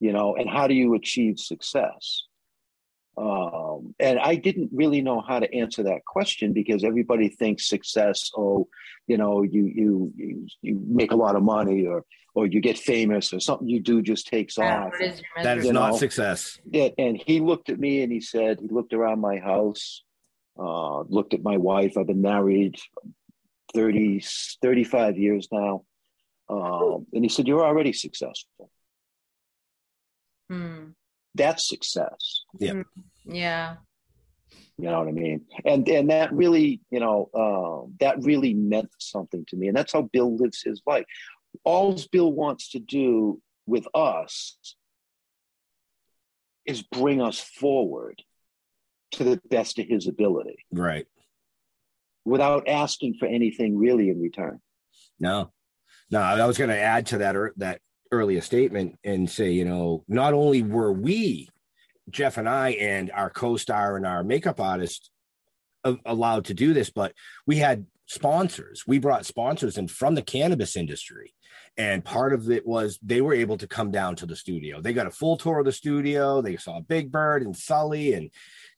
[0.00, 2.22] You know, and how do you achieve success?
[3.16, 8.30] Um, and I didn't really know how to answer that question because everybody thinks success.
[8.36, 8.68] Oh,
[9.08, 12.04] you know, you you you, you make a lot of money, or
[12.36, 14.92] or you get famous, or something you do just takes Yeah, off.
[14.92, 15.96] what is your That is You not know.
[15.98, 16.60] success.
[16.70, 20.04] Yeah, and he looked at me and he said, he looked around my house,
[20.58, 21.96] uh, looked at my wife.
[21.96, 22.76] I've been married
[23.74, 24.22] 30,
[24.62, 25.84] 35 years now.
[26.48, 28.70] Um, and he said, You're already successful.
[30.50, 30.90] Hmm.
[31.34, 32.42] That's success.
[33.24, 33.76] Yeah.
[34.78, 35.42] You know what I mean?
[35.64, 39.68] And and that really, you know, uh, that really meant something to me.
[39.68, 41.04] And that's how Bill lives his life.
[41.64, 44.56] All Bill wants to do with us
[46.64, 48.22] is bring us forward
[49.12, 50.58] to the best of his ability.
[50.72, 51.06] Right.
[52.24, 54.60] without asking for anything really in return.
[55.18, 55.50] No,
[56.10, 56.20] no.
[56.20, 57.80] I was going to add to that er, that
[58.12, 61.48] earlier statement and say, you know, not only were we,
[62.10, 65.10] Jeff and I, and our co-star and our makeup artist,
[66.04, 67.12] allowed to do this, but
[67.46, 68.84] we had sponsors.
[68.86, 71.34] We brought sponsors in from the cannabis industry,
[71.76, 74.80] and part of it was they were able to come down to the studio.
[74.80, 76.42] They got a full tour of the studio.
[76.42, 78.30] They saw Big Bird and Sully and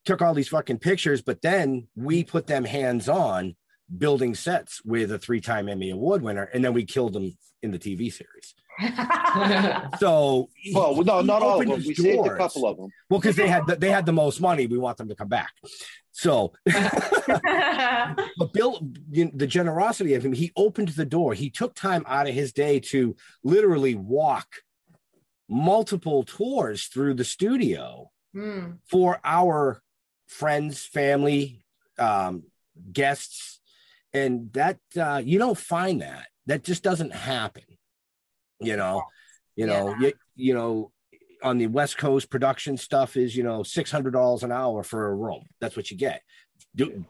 [0.04, 1.22] took all these fucking pictures.
[1.22, 3.56] But then we put them hands on
[3.96, 7.78] building sets with a three-time Emmy Award winner, and then we killed them in the
[7.78, 8.54] TV series.
[10.00, 11.76] So, Well, no, he not all of them.
[11.76, 12.88] his We saved a couple of them.
[13.08, 15.28] Well, because they had the, they had the most money, we want them to come
[15.28, 15.52] back.
[16.12, 18.80] So, but Bill,
[19.10, 21.34] you- the generosity of him, he opened the door.
[21.34, 24.46] He took time out of his day to literally walk
[25.48, 28.72] multiple tours through the studio Hmm.
[28.88, 29.82] for our
[30.30, 31.64] friends, family,
[31.98, 32.44] um,
[32.92, 33.60] guests,
[34.14, 36.28] and that uh, you don't find that.
[36.46, 37.64] That just doesn't happen.
[38.60, 39.02] You know,
[39.56, 40.92] you know, you, you know,
[41.42, 45.08] on the West Coast, production stuff is you know six hundred dollars an hour for
[45.08, 45.44] a room.
[45.60, 46.22] That's what you get.
[46.74, 47.04] Do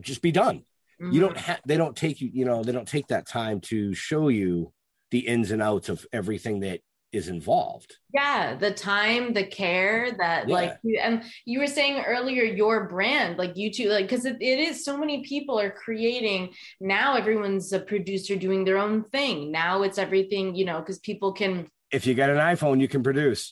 [0.00, 0.62] just be done.
[1.00, 1.60] You don't have.
[1.66, 2.30] They don't take you.
[2.32, 4.72] You know, they don't take that time to show you
[5.10, 6.80] the ins and outs of everything that
[7.14, 7.90] is involved.
[8.12, 10.54] yeah the time the care that Yeah.
[10.54, 14.36] like you- and you were saying earlier your brand like you two like because it,
[14.40, 16.42] it is so many people are creating
[16.80, 21.30] now everyone's a producer doing their own thing now it's everything you know because people
[21.40, 21.52] can
[21.98, 23.42] If you got an iPhone, you can produce.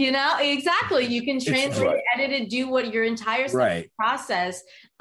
[0.00, 2.02] you know exactly you can translate Right.
[2.14, 3.86] edit it do what your entire Right.
[4.00, 4.54] process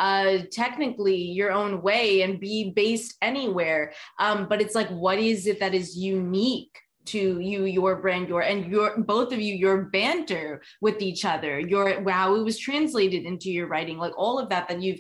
[0.07, 3.83] uh technically your own way and be based anywhere
[4.25, 6.75] um but it's like what is it that is unique
[7.05, 11.59] to you your brand your and your both of you your banter with each other
[11.59, 14.99] your how it was translated into your writing like all of that that you've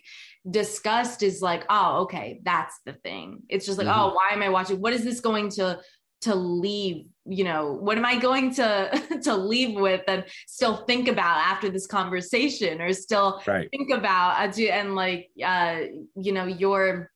[0.49, 3.95] discussed is like oh okay that's the thing it's just like Mhm.
[3.97, 5.79] oh why am i watching what is this going to
[6.21, 11.07] to leave you know what am i going to to leave with and still think
[11.07, 13.69] about after this conversation or still Right.
[13.71, 15.81] think about uh, and like uh
[16.15, 17.09] you know your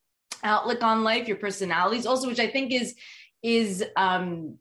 [0.44, 2.96] outlook on life your personalities also which i think is
[3.44, 4.58] is um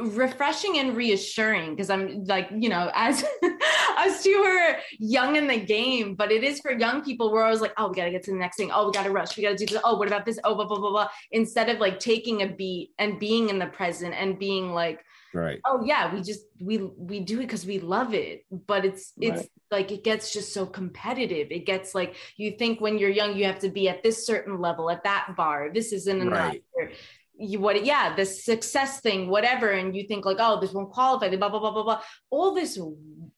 [0.00, 3.24] refreshing and reassuring because i'm like you know as
[3.98, 7.50] us two are young in the game but it is for young people where i
[7.50, 8.70] was like oh we gotta get to the next thing.
[8.72, 9.36] Oh we gotta rush.
[9.36, 9.80] We gotta do this.
[9.84, 10.38] Oh what about this?
[10.44, 11.08] Oh blah blah blah blah.
[11.32, 15.02] Instead of like taking a beat and being in the present and being like
[15.34, 15.60] Right.
[15.66, 18.44] oh yeah we just we we do it because we love it.
[18.50, 19.50] But it's it's Right.
[19.70, 21.48] like it gets just so competitive.
[21.50, 24.60] It gets like you think when you're young you have to be at this certain
[24.60, 25.70] level at that bar.
[25.72, 26.94] This isn't enough Right.
[27.38, 31.28] You what yeah the success thing whatever and you think like oh this won't qualify
[31.36, 32.78] blah blah blah blah blah all this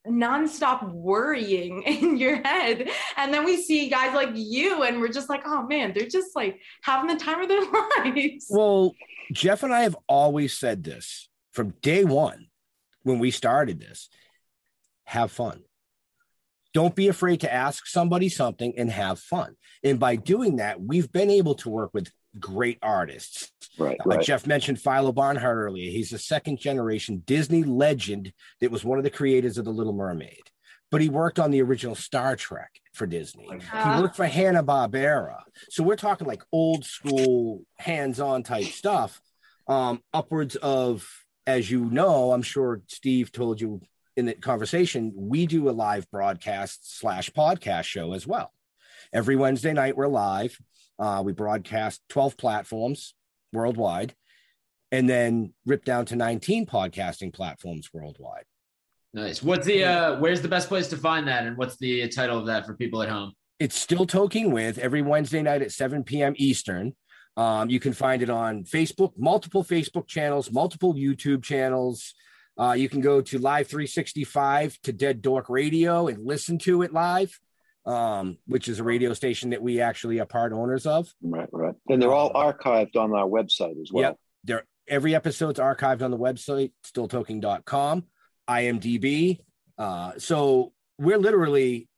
[0.08, 2.88] nonstop worrying in your head.
[3.16, 6.34] And then we see guys like you, and we're just like, oh man, they're just
[6.34, 7.62] like having the time of their
[8.04, 8.46] lives.
[8.48, 8.94] Well,
[9.32, 12.46] Jeff and I have always said this from day one
[13.02, 14.08] when we started this
[15.04, 15.62] have fun.
[16.72, 19.56] Don't be afraid to ask somebody something and have fun.
[19.82, 23.50] And by doing that, we've been able to work with great artists.
[23.78, 24.26] Right, Like right.
[24.26, 25.90] Jeff mentioned Philo Barnhart earlier.
[25.90, 29.92] He's a second generation Disney legend that was one of the creators of The Little
[29.92, 30.42] Mermaid.
[30.90, 33.48] But he worked on the original Star Trek for Disney.
[33.72, 33.96] Ah.
[33.96, 35.40] He worked for Hanna Barbera.
[35.68, 39.20] So we're talking like old school, hands-on type stuff.
[39.68, 41.08] Um, upwards of,
[41.46, 43.80] as you know, I'm sure Steve told you
[44.16, 48.52] in the conversation, we do a live broadcast slash podcast show as well.
[49.12, 50.56] Every Wednesday night, we're live.
[50.98, 53.14] Uh, we broadcast 12 platforms
[53.52, 54.14] worldwide
[54.92, 58.44] and then rip down to 19 podcasting platforms worldwide.
[59.12, 59.42] Nice.
[59.42, 62.46] What's the uh where's the best place to find that and what's the title of
[62.46, 63.32] that for people at home?
[63.58, 66.34] It's still Toking With every Wednesday night at 7 p.m.
[66.36, 66.94] Eastern.
[67.36, 72.14] Um, you can find it on Facebook, multiple Facebook channels, multiple YouTube channels.
[72.58, 76.92] Uh, you can go to Live 365 to Dead Dork Radio and listen to it
[76.92, 77.38] live,
[77.86, 81.12] um, which is a radio station that we actually are part owners of.
[81.22, 81.74] Right, right.
[81.88, 84.02] And they're all archived on our website as well.
[84.02, 84.16] Yep.
[84.44, 88.04] There, every episode's archived on the website, stilltoking.com,
[88.48, 89.38] IMDb.
[89.78, 91.88] Uh, so we're literally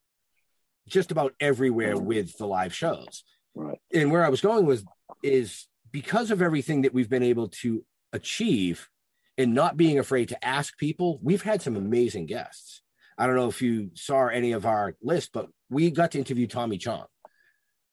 [0.89, 3.25] just about everywhere with the live shows.
[3.55, 3.79] Right.
[3.93, 4.85] And where I was going was
[5.23, 8.89] is because of everything that we've been able to achieve
[9.39, 12.82] and not being afraid to ask people, we've had some amazing guests.
[13.23, 16.49] I don't know if you saw any of our list, but we got to interview
[16.49, 17.05] Tommy Chong.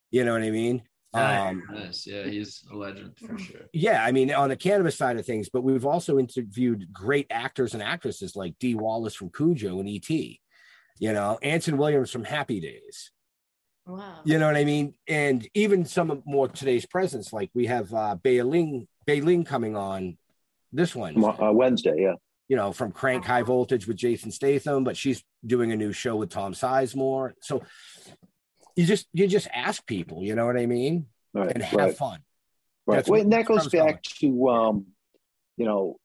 [0.09, 0.81] You know what I mean?
[1.13, 2.07] Um, nice.
[2.07, 3.61] Yeah, he's a legend for sure.
[3.71, 7.75] yeah, I mean, on the cannabis side of things, but we've also interviewed great actors
[7.75, 10.41] and actresses like Dee Wallace from Cujo and E.T.,
[10.97, 13.11] you know, Anson Williams from Happy Days.
[13.85, 14.21] Wow.
[14.25, 14.95] You know what I mean?
[15.07, 19.43] And even some of more today's presents, like we have uh Bai Ling, Bai Ling
[19.43, 20.17] coming on
[20.73, 22.15] this one, Mo- Uh, Wednesday, yeah.
[22.49, 26.17] You know, from Crank High Voltage with Jason Statham, but she's doing a new show
[26.17, 27.33] with Tom Sizemore.
[27.41, 27.63] So
[28.75, 31.05] you just you just ask people, you know what I mean?
[31.33, 32.19] Right, And have right, fun.
[32.87, 32.95] right.
[32.97, 33.85] That's Well, and that that's where I goes was going.
[33.93, 34.85] back to, um,
[35.57, 35.99] you know,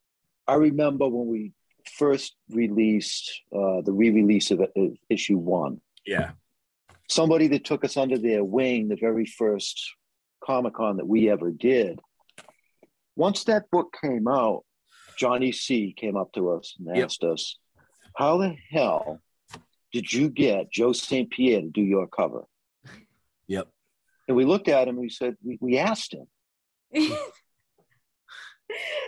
[0.46, 1.52] I remember when we
[1.98, 5.80] first released uh, the re-release of, of issue one.
[6.06, 6.32] Yeah.
[7.08, 9.94] somebody that took us under their wing the very first
[10.44, 12.00] Comic Con that we ever did.
[13.16, 14.64] Once that book came out,
[15.18, 17.04] Johnny C came up to us and Yep.
[17.04, 17.58] asked us,
[18.16, 19.20] How the hell
[19.92, 21.30] did you get Joe St.
[21.30, 22.44] Pierre to do your cover?
[23.48, 23.68] Yep.
[24.28, 26.26] And we looked at him and we said, We, we asked him.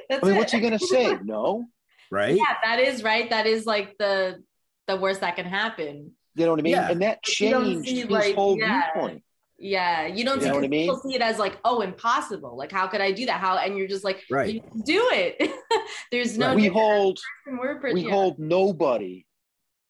[0.08, 0.38] That's I mean, it.
[0.38, 1.18] what's he going to say?
[1.24, 1.66] No.
[2.10, 2.36] Right?
[2.36, 3.28] Yeah, that is right.
[3.30, 4.40] That is like the
[4.86, 6.12] the worst that can happen.
[6.36, 6.74] You know what I mean?
[6.74, 6.90] Yeah.
[6.90, 8.92] And that changed see, his like, whole yeah.
[8.92, 9.24] viewpoint.
[9.58, 10.82] Yeah, you don't You see, know what I 'cause mean?
[10.90, 12.56] people see it as like, oh, impossible.
[12.56, 13.40] Like, how could I do that?
[13.40, 13.56] How?
[13.56, 14.54] And you're just like, Right.
[14.54, 15.50] you do it.
[16.12, 16.56] There's no Right.
[16.56, 17.18] We hold
[17.58, 18.10] word we yeah.
[18.10, 19.24] hold nobody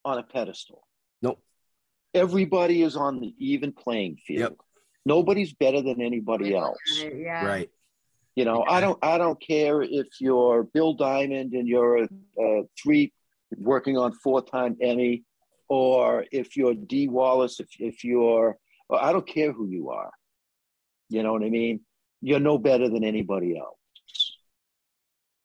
[0.04, 0.86] on a pedestal.
[1.20, 1.42] Nope.
[2.14, 4.40] Everybody is on the even playing field.
[4.40, 4.56] Yep.
[5.04, 6.78] Nobody's better than anybody else.
[7.02, 7.44] Yeah.
[7.44, 7.70] Right.
[8.36, 12.08] You know, I don't I don't care if you're Bill Diamond and you're a,
[12.38, 13.12] a three
[13.56, 15.24] working on four time Emmy,
[15.68, 18.58] or if you're Dee Wallace, if if you're
[18.90, 20.10] I don't care who you are.
[21.08, 21.80] You know what I mean?
[22.20, 23.76] You're no better than anybody else.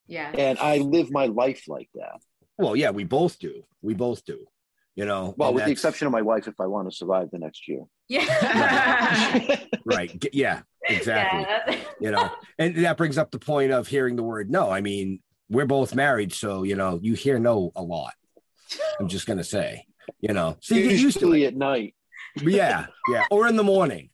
[0.07, 0.31] Yeah.
[0.37, 2.19] And I live my life like that.
[2.57, 3.63] Well, yeah, we both do.
[3.81, 4.45] We both do.
[4.95, 7.29] You know, Well, and with the exception of my wife, if I want to survive
[7.31, 7.83] the next year.
[8.09, 9.57] Yeah.
[9.85, 10.11] right.
[10.19, 11.39] G- Yeah, exactly.
[11.41, 12.29] Yeah, You know,
[12.59, 14.69] and that brings up the point of hearing the word no.
[14.69, 18.13] I mean, we're both married, so you know, you hear no a lot.
[18.99, 19.85] I'm just gonna say,
[20.19, 21.47] you know, so you get used to Usually it.
[21.47, 21.95] at night.
[22.35, 24.09] Yeah, yeah, or in the morning.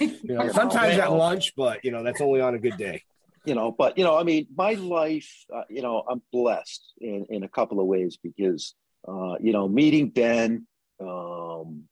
[0.00, 3.02] You know, sometimes at lunch, but you know, that's only on a good day.
[3.46, 7.26] you know but you know i mean my life uh, you know i'm blessed in
[7.28, 8.74] in a couple of ways because
[9.06, 10.66] uh you know meeting ben
[10.98, 11.84] um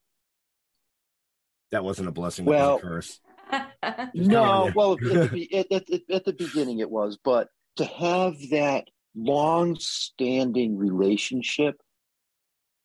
[1.72, 2.46] That wasn't a blessing.
[2.46, 3.20] Well- that was
[3.52, 4.10] a curse.
[4.14, 8.84] no well at the, at, at, at the beginning it was but to have that
[9.14, 11.76] long standing relationship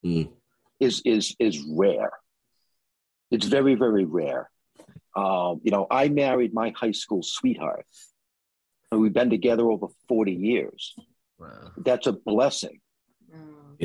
[0.04, 0.30] Mm.
[0.80, 2.12] Is is is rare.
[3.30, 4.50] It's very very rare.
[5.16, 7.86] Um you know i married my high school sweetheart
[8.90, 10.94] and we've been together over 40 years.
[11.38, 11.70] Wow.
[11.76, 12.80] that's a blessing.
[13.32, 13.76] Mm.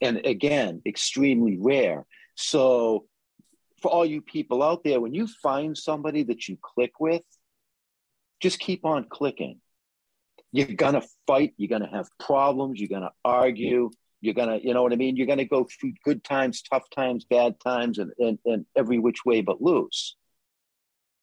[0.00, 2.06] and again extremely rare.
[2.34, 3.06] So
[3.82, 7.22] for all you people out there when you find somebody that you click with
[8.40, 9.60] just keep on clicking.
[10.52, 13.90] You're gonna fight, you're gonna have problems, you're gonna argue,
[14.20, 15.16] you're gonna, you know what I mean?
[15.16, 19.24] You're gonna go through good times, tough times, bad times, and and, and every which
[19.24, 20.16] way but loose.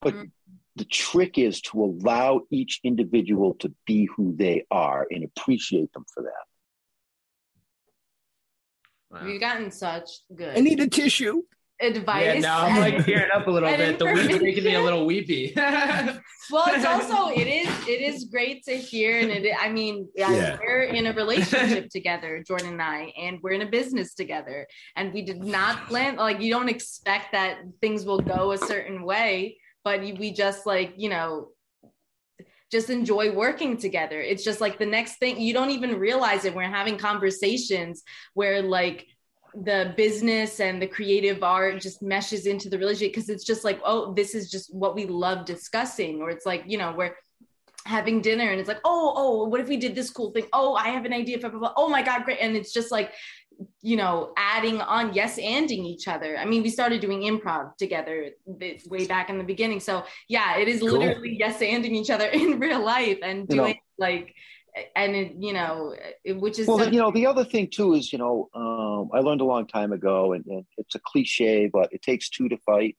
[0.02, 0.32] But Mhm.
[0.76, 6.06] the trick is to allow each individual to be who they are and appreciate them
[6.14, 6.46] for that.
[9.10, 9.26] Wow.
[9.26, 11.44] We've gotten such good I need a tissue.
[11.82, 12.36] Advice.
[12.36, 14.00] Yeah, now I'm like tearing up a little bit.
[14.00, 15.54] The weed's making me a little weepy.
[16.52, 20.32] well it's also it is it is great to hear and it i mean yeah,
[20.32, 20.58] Yeah.
[20.62, 25.14] we're in a relationship together jordan and i and we're in a business together and
[25.14, 29.58] we did not plan like you don't expect that things will go a certain way
[29.84, 31.50] but we just like you know
[32.70, 36.54] just enjoy working together it's just like the next thing you don't even realize it
[36.54, 38.04] we're having conversations
[38.34, 39.06] where like
[39.64, 43.80] the business and the creative art just meshes into the relationship because it's just like
[43.84, 47.16] oh this is just what we love discussing or it's like you know we're
[47.86, 50.76] having dinner and it's like oh oh what if we did this cool thing oh
[50.76, 51.74] i have an idea blah, blah, blah.
[51.76, 53.14] oh my god great and it's just like
[53.82, 58.30] you know adding on yes anding each other i mean we started doing improv together
[58.46, 60.92] way back in the beginning so yeah it is Cool.
[61.00, 64.36] literally yes anding each other in real life and You know- doing like
[64.96, 67.94] and it, you know it, which is Well, so you know, the other thing too
[67.94, 71.70] is, you know, um, I learned a long time ago, and, and it's a cliche,
[71.72, 72.98] but it takes two to fight.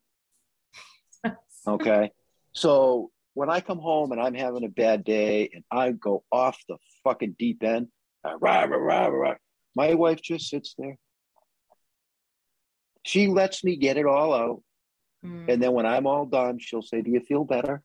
[1.67, 2.11] Okay.
[2.53, 6.59] so when I come home and I'm having a bad day and I go off
[6.69, 7.89] the fucking deep end,
[8.25, 9.35] rah, rah, rah, rah,
[9.77, 10.97] my wife just sits there.
[13.05, 14.63] She lets me get it all out.
[15.25, 15.53] Mm.
[15.53, 17.83] And then when I'm all done, she'll say, Do you feel better?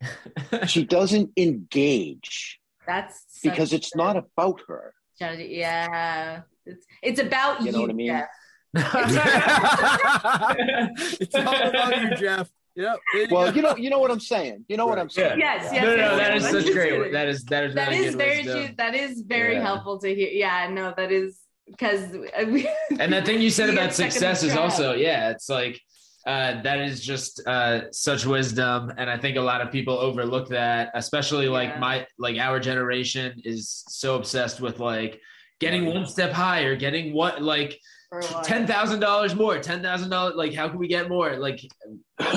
[0.66, 4.94] She doesn't engage that's such because it's a not about her.
[5.20, 8.08] yeah it's it's about you, You know what I mean?
[8.08, 8.28] Jeff.
[11.20, 12.50] it's all about you, Jeff.
[12.74, 12.98] Yep.
[13.30, 14.64] Well, you know, you know what I'm saying.
[14.68, 15.38] You know what I'm saying.
[15.38, 16.42] Yes, yes, no, no, yes, no, that yes.
[16.42, 16.90] is I'm such just great.
[16.90, 17.12] kidding.
[17.12, 18.74] That is that is that really is very wisdom.
[18.76, 19.62] That is very Yeah.
[19.62, 20.28] helpful to hear.
[20.28, 22.10] Yeah, no, that is because
[22.48, 22.68] we
[23.00, 25.48] And that thing you said about get stuck in the success is also, yeah, it's
[25.48, 25.80] like
[26.26, 30.48] uh, that is just uh, such wisdom, and I think a lot of people overlook
[30.48, 31.78] that, especially like Yeah.
[31.78, 35.20] my like our generation is so obsessed with like
[35.60, 37.78] getting one step higher, getting what like
[38.10, 38.42] for a while.
[38.42, 41.36] ten thousand dollars more, ten thousand dollars, like how can we get more?
[41.36, 41.60] Like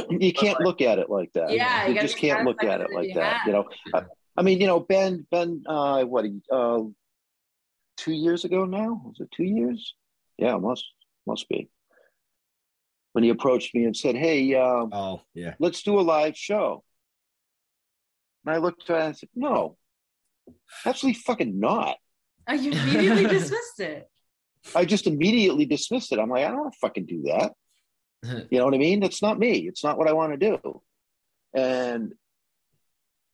[0.10, 1.52] You can't look at it like that.
[1.52, 3.38] Yeah, you you gotta just can't look at it like that.
[3.38, 3.48] have.
[3.48, 4.04] You know, I,
[4.38, 6.82] I mean, you know, Ben, Ben, uh, what, uh,
[7.98, 9.02] two years ago now?
[9.06, 9.96] Was it two years?
[10.38, 10.86] Yeah, must
[11.26, 11.70] must be.
[13.20, 15.56] When he approached me and said, "Hey, um, Oh, yeah.
[15.60, 16.86] let's do a live show,"
[18.46, 19.76] and I looked at it and said, "No,
[20.86, 21.98] absolutely fucking not."
[22.48, 24.10] Oh, you immediately dismissed it.
[24.74, 26.20] I just immediately dismissed it.
[26.20, 27.52] I'm like, I don't want to fucking do that.
[28.52, 29.02] You know what I mean?
[29.02, 29.68] That's not me.
[29.68, 30.82] It's not what I want to do.
[31.54, 32.14] And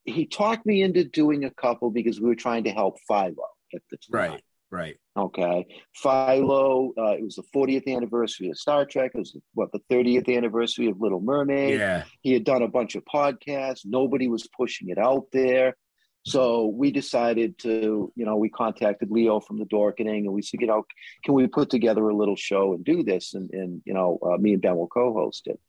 [0.03, 3.36] he talked me into doing a couple because we were trying to help Philo
[3.75, 4.31] at the time.
[4.31, 4.43] Right.
[4.76, 4.97] Right.
[5.15, 5.65] Okay.
[5.93, 9.11] Philo, uh, it was the 40th anniversary of Star Trek.
[9.15, 11.80] It was, what, the 30th anniversary of Little Mermaid.
[11.80, 12.03] Yeah.
[12.21, 13.86] He had done a bunch of podcasts.
[13.86, 15.78] Nobody was pushing it out there.
[16.26, 20.59] So we decided to, you know, we contacted Leo from the Dorkening and we said,
[20.59, 20.84] you know,
[21.23, 23.34] can we put together a little show and do this?
[23.34, 25.59] And, and you know, uh, me and Ben will co host it.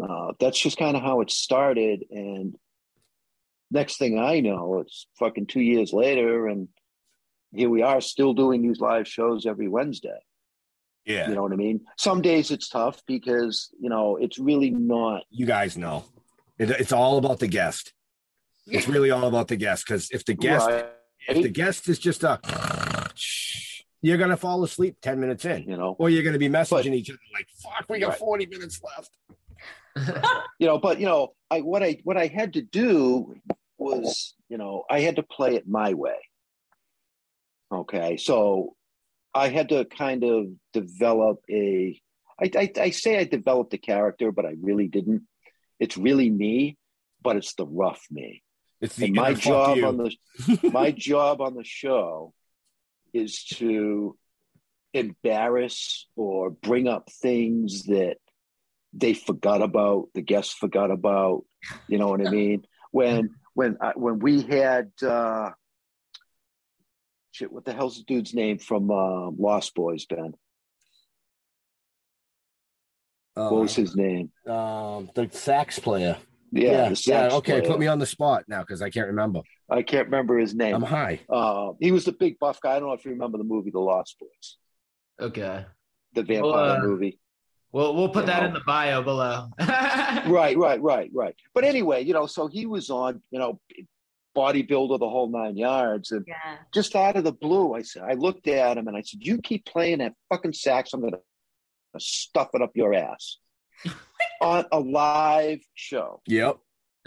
[0.00, 2.04] Uh, that's just kind of how it started.
[2.10, 2.54] And
[3.72, 6.46] next thing I know, it's fucking two years later.
[6.46, 6.68] And
[7.54, 10.18] here we are still doing these live shows every Wednesday.
[11.04, 11.28] Yeah.
[11.28, 11.80] You know what I mean?
[11.98, 16.04] Some days it's tough because, you know, it's really not you guys know.
[16.58, 17.92] It, it's all about the guest.
[18.66, 20.86] It's really all about the guest because if the guest right,
[21.28, 22.38] if the guest is just a
[24.00, 25.62] you're gonna fall asleep 10 minutes in.
[25.68, 25.96] you know.
[25.98, 28.18] Or you're gonna be messaging But- each other like, fuck, we got Right.
[28.18, 29.10] 40 minutes left.
[30.58, 33.34] you know but you know i what i what i had to do
[33.76, 36.16] was you know i had to play it my way
[37.72, 38.74] okay so
[39.34, 42.00] i had to kind of develop a
[42.40, 45.22] i i, I say i developed a character but i really didn't.
[45.80, 46.76] It's really me
[47.22, 48.42] but it's the rough me.
[48.80, 52.34] It's the my job on the my job on the show
[53.12, 54.16] is to
[54.92, 58.16] embarrass or bring up things that
[58.92, 61.44] they forgot about the guests forgot about
[61.88, 62.64] you know what i mean?
[62.90, 65.50] When when I, when we had uh
[67.42, 70.32] shit what the hell's the dude's name from uh, lost boys ben
[73.34, 76.16] what was his name um the sax player.
[76.52, 77.60] yeah, the sax okay.
[77.60, 77.70] player.
[77.72, 79.40] Put me on the spot now because I can't remember.
[79.70, 81.20] i can't remember his name I'm high.
[81.30, 83.70] uh, he was the big buff guy i don't know if you remember the movie
[83.70, 84.56] the lost boys
[85.20, 85.64] okay,
[86.14, 87.18] the vampire Well, uh, movie
[87.72, 88.48] well we'll put You that know.
[88.48, 89.48] in the bio below.
[89.60, 93.58] right right right right but anyway you know so he was on you know
[94.36, 96.10] bodybuilder, the whole nine yards.
[96.12, 96.58] And Yeah.
[96.72, 99.38] just out of the blue, I said, I looked at him and I said, "You
[99.38, 101.18] keep playing that fucking sax, I'm gonna
[101.98, 103.38] stuff it up your ass."
[104.40, 106.58] On a live show, Yep.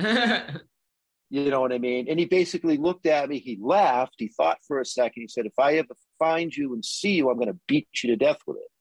[1.29, 2.07] you know what I mean?
[2.09, 3.39] And he basically looked at me.
[3.39, 4.15] He laughed.
[4.17, 5.21] He thought for a second.
[5.21, 8.15] He said, "If I ever find you and see you, I'm gonna beat you to
[8.15, 8.71] death with it."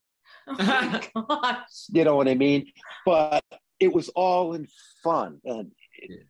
[0.47, 1.85] Oh my gosh.
[1.89, 2.71] You know what I mean?
[3.05, 3.43] But
[3.79, 4.67] it was all in
[5.03, 6.25] fun, and it-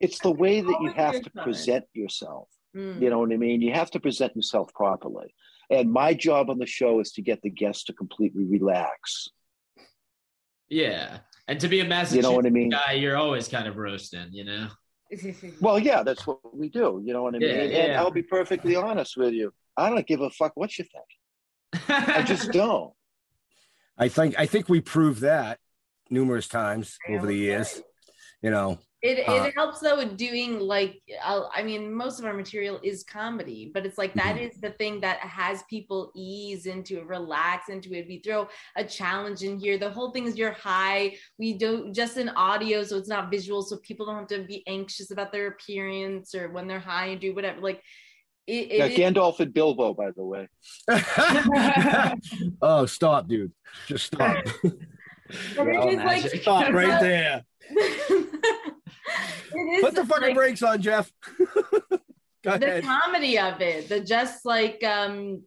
[0.00, 1.44] it's the way that you have to fun.
[1.44, 2.48] present yourself.
[2.76, 3.00] Mm.
[3.02, 3.60] You know what I mean?
[3.60, 5.34] You have to present yourself properly.
[5.70, 9.28] And my job on the show is to get the guests to completely relax.
[10.68, 11.18] yeah.
[11.48, 12.70] And to be a Massachusetts You know what I mean?
[12.70, 14.68] guy, you're always kind of roasting, you know?
[15.60, 17.02] Well, yeah, that's what we do.
[17.04, 17.48] You know what I mean?
[17.48, 17.92] Yeah, and.
[17.94, 19.52] I'll be perfectly honest with you.
[19.76, 21.88] I don't give a fuck what you think.
[21.88, 22.92] I just don't.
[23.98, 25.58] I think I think we proved that
[26.08, 27.82] numerous times over the years.
[28.42, 32.26] You know, It, it Uh, helps though with doing like I'll- I mean most of
[32.26, 34.50] our material is comedy, but it's like that Mhm.
[34.50, 38.06] is the thing that has people ease into it, relax into it.
[38.06, 39.78] We throw a challenge in here.
[39.78, 41.16] The whole thing is you're high.
[41.38, 44.62] We do just in audio, so it's not visual, so people don't have to be
[44.66, 47.58] anxious about their appearance or when they're high and do whatever.
[47.62, 47.82] Like
[48.46, 50.46] it, Yeah, it is- Gandalf and Bilbo, by the way.
[52.62, 53.52] oh, stop, dude!
[53.86, 54.44] Just stop!
[55.56, 57.44] but it all like stop right there!
[59.80, 61.10] Put the fucking like- brakes on, Jeff.
[62.42, 62.84] The ahead.
[62.84, 65.42] comedy of it the just like um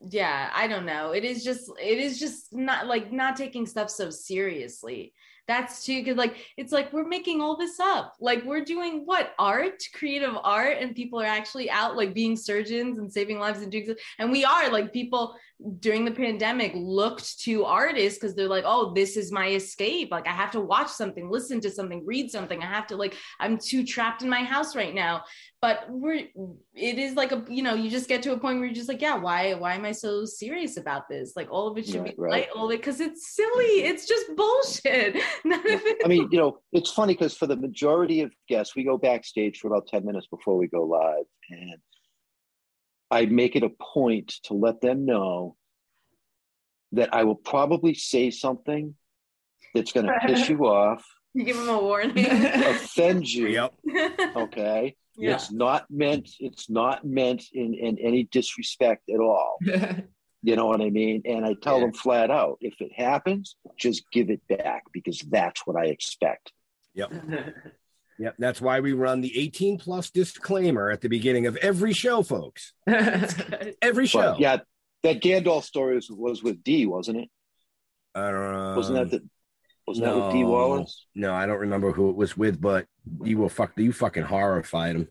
[0.00, 3.90] yeah i don't know it is just it is just not like not taking stuff
[3.90, 5.12] so seriously
[5.46, 6.16] that's too good.
[6.16, 10.78] like it's like we're making all this up like we're doing what art creative art
[10.80, 14.42] and people are actually out like being surgeons and saving lives and doing and we
[14.42, 15.34] are like people
[15.80, 20.10] during the pandemic looked to artists because they're like oh this is my escape.
[20.10, 22.62] Like i have to watch something listen to something read something.
[22.62, 25.24] I have to like i'm too trapped in my house right now.
[25.60, 26.26] But we're
[26.74, 28.88] it is like a you know you just get to a point where you're just
[28.88, 31.32] like yeah why why am i so serious about this?
[31.34, 32.30] Like all of it should Right, be right.
[32.30, 33.82] light all of it because it's silly.
[33.82, 35.16] It's just bullshit.
[35.44, 38.76] None of it I mean, you know, it's funny because for the majority of guests,
[38.76, 41.24] we go backstage for about 10 minutes before we go live.
[41.50, 41.74] And
[43.10, 45.56] I make it a point to let them know
[46.92, 48.94] that I will probably say something
[49.74, 51.04] that's going to piss you off,
[51.34, 53.48] you give them a warning offend you.
[53.48, 53.74] Yep.
[54.36, 54.96] Okay.
[55.18, 59.58] yeah It's not meant, it's not meant in, in any disrespect at all.
[60.42, 61.22] You know what I mean?
[61.26, 61.86] And I tell Yeah.
[61.86, 66.52] them flat out, if it happens, just give it back because that's what I expect.
[66.94, 67.12] Yep.
[68.18, 68.34] Yep.
[68.38, 72.72] That's why we run the 18 plus disclaimer at the beginning of every show, folks.
[73.80, 74.32] Every show.
[74.32, 74.56] But yeah,
[75.04, 77.28] that Gandalf story was, was with Dee, wasn't it?
[78.14, 78.74] I don't know.
[78.76, 79.28] Wasn't that the,
[79.86, 80.48] wasn't that with Dee no.
[80.48, 81.06] Wallace?
[81.14, 82.86] No, I don't remember who it was with, but
[83.22, 85.08] you will fuck you fucking horrified him.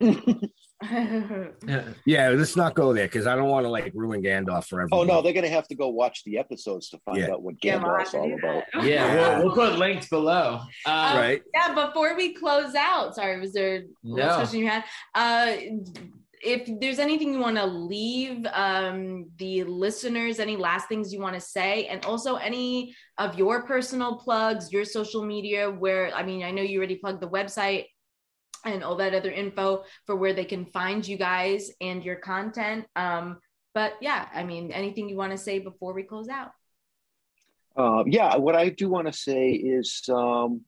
[2.04, 5.04] Yeah, let's not go there because I don't want to like ruin Gandalf for oh
[5.04, 7.32] no, they're gonna have to go watch the episodes to find Yeah.
[7.32, 8.64] out what Yeah, we'll have Gandalf's to all about.
[8.74, 8.84] that.
[8.90, 10.60] yeah, we'll, we'll put links below.
[10.84, 11.42] Uh, right?
[11.54, 14.34] yeah before we close out sorry was there No.
[14.36, 15.56] question you had uh
[16.44, 21.34] if there's anything you want to leave um the listeners any last things you want
[21.34, 26.42] to say and also any of your personal plugs your social media where i mean
[26.44, 27.86] i know you already plugged the website
[28.66, 32.84] and all that other info for where they can find you guys and your content
[32.96, 33.38] um
[33.74, 36.50] but yeah i mean anything you want to say before we close out
[37.76, 40.62] Uh, yeah, what I do want to say is um,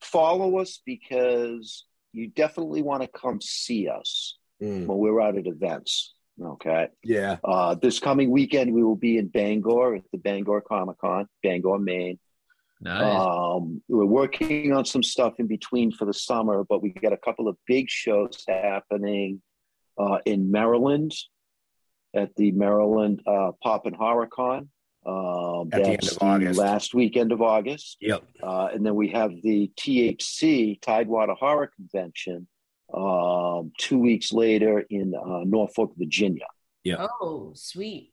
[0.00, 5.46] follow us because you definitely want to come see us Mm, when we're out at
[5.46, 6.12] events.
[6.38, 6.88] Okay.
[7.02, 7.36] yeah.
[7.42, 11.78] Uh, this coming weekend, we will be in Bangor at the Bangor Comic Con, Bangor,
[11.78, 12.18] Maine.
[12.80, 13.20] Nice.
[13.20, 17.16] Um, we're working on some stuff in between for the summer, but we got a
[17.18, 19.42] couple of big shows happening
[19.98, 21.12] uh, in Maryland
[22.14, 24.68] at the Maryland uh, Pop and Horror Con.
[25.06, 26.58] Um, At the end of August.
[26.58, 27.96] last weekend of August.
[28.02, 28.22] Yep.
[28.42, 32.46] Uh, and then we have the THC Tidewater Horror Convention
[32.92, 36.44] um, two weeks later in uh, Norfolk, Virginia.
[36.84, 37.06] Yeah.
[37.20, 38.10] oh sweet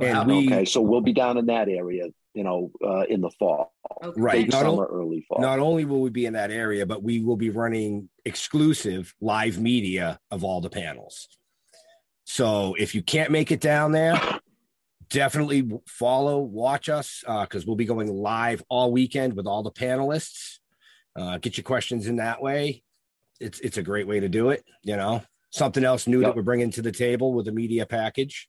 [0.00, 0.24] And Wow.
[0.26, 2.04] we Okay, so we'll be down in that area,
[2.36, 3.72] you know, uh, in the fall,
[4.04, 4.20] okay.
[4.20, 4.48] Right.
[4.48, 5.40] Not summer, early fall.
[5.40, 9.58] not only will we be in that area, but we will be running exclusive live
[9.58, 11.28] media of all the panels.
[12.24, 14.20] So if you can't make it down there,
[15.08, 20.58] definitely follow, watch us because we'll be going live all weekend with all the panelists.
[21.18, 22.82] Uh, get your questions in that way.
[23.40, 24.62] It's it's a great way to do it.
[24.82, 26.28] You know, something else new Yep.
[26.28, 28.48] that we're bringing to the table with a media package.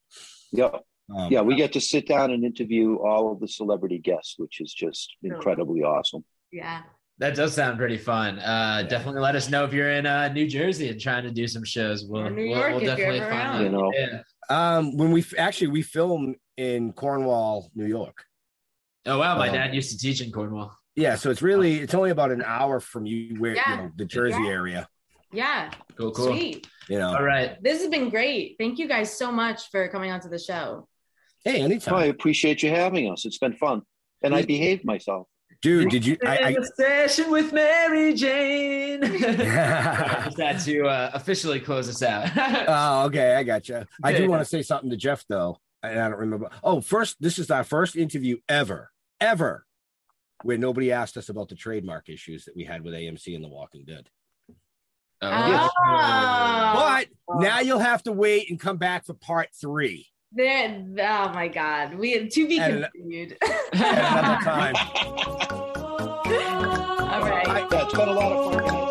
[0.52, 0.84] Yep.
[1.16, 4.60] Um, Yeah, we get to sit down and interview all of the celebrity guests, which
[4.62, 6.24] is just incredibly awesome.
[6.52, 6.84] yeah
[7.20, 8.40] That does sound pretty fun.
[8.40, 8.88] Uh, Yeah.
[8.88, 11.64] Definitely let us know if you're in uh, New Jersey and trying to do some
[11.64, 12.06] shows.
[12.06, 13.64] We'll, Or New we'll, we'll definitely find.
[13.64, 13.92] You know.
[13.94, 14.22] Yeah.
[14.50, 18.24] Um, when we f- actually we film in Cornwall, New York.
[19.06, 20.72] Oh wow, my Um, dad used to teach in Cornwall.
[20.96, 23.72] Yeah, so it's really it's only about an hour from you where Yeah.
[23.72, 24.50] you know the Jersey Yeah.
[24.50, 24.88] area.
[25.32, 26.28] Yeah, Cool, cool.
[26.28, 26.68] sweet.
[26.90, 27.62] You know, All right.
[27.62, 28.56] This has been great.
[28.58, 30.88] Thank you guys so much for coming onto the show.
[31.48, 31.96] Hey, anytime.
[31.96, 33.26] I appreciate you having us.
[33.26, 33.82] It's been fun,
[34.22, 35.28] and I behaved myself.
[35.62, 35.90] dude.
[35.90, 36.18] Did you?
[36.22, 39.04] In I, a session with Mary Jane.
[39.04, 42.30] I Just had to uh, officially close us out.
[42.68, 43.86] oh, okay, I got you.
[44.04, 46.50] I do want to say something to Jeff though, and I don't remember.
[46.64, 49.66] Oh, first, this is our first interview ever, ever,
[50.44, 53.50] where nobody asked us about the trademark issues that we had with AMC and The
[53.50, 54.10] Walking Dead.
[55.20, 55.70] Oh.
[55.80, 56.74] Oh.
[57.28, 61.48] But now you'll have to wait and come back for part three There, oh my
[61.48, 63.38] God, we to be And- continued.
[63.74, 64.76] another time.
[67.10, 67.68] All right.
[67.72, 68.66] Yeah, it's been a lot of fun.
[68.66, 68.87] guys.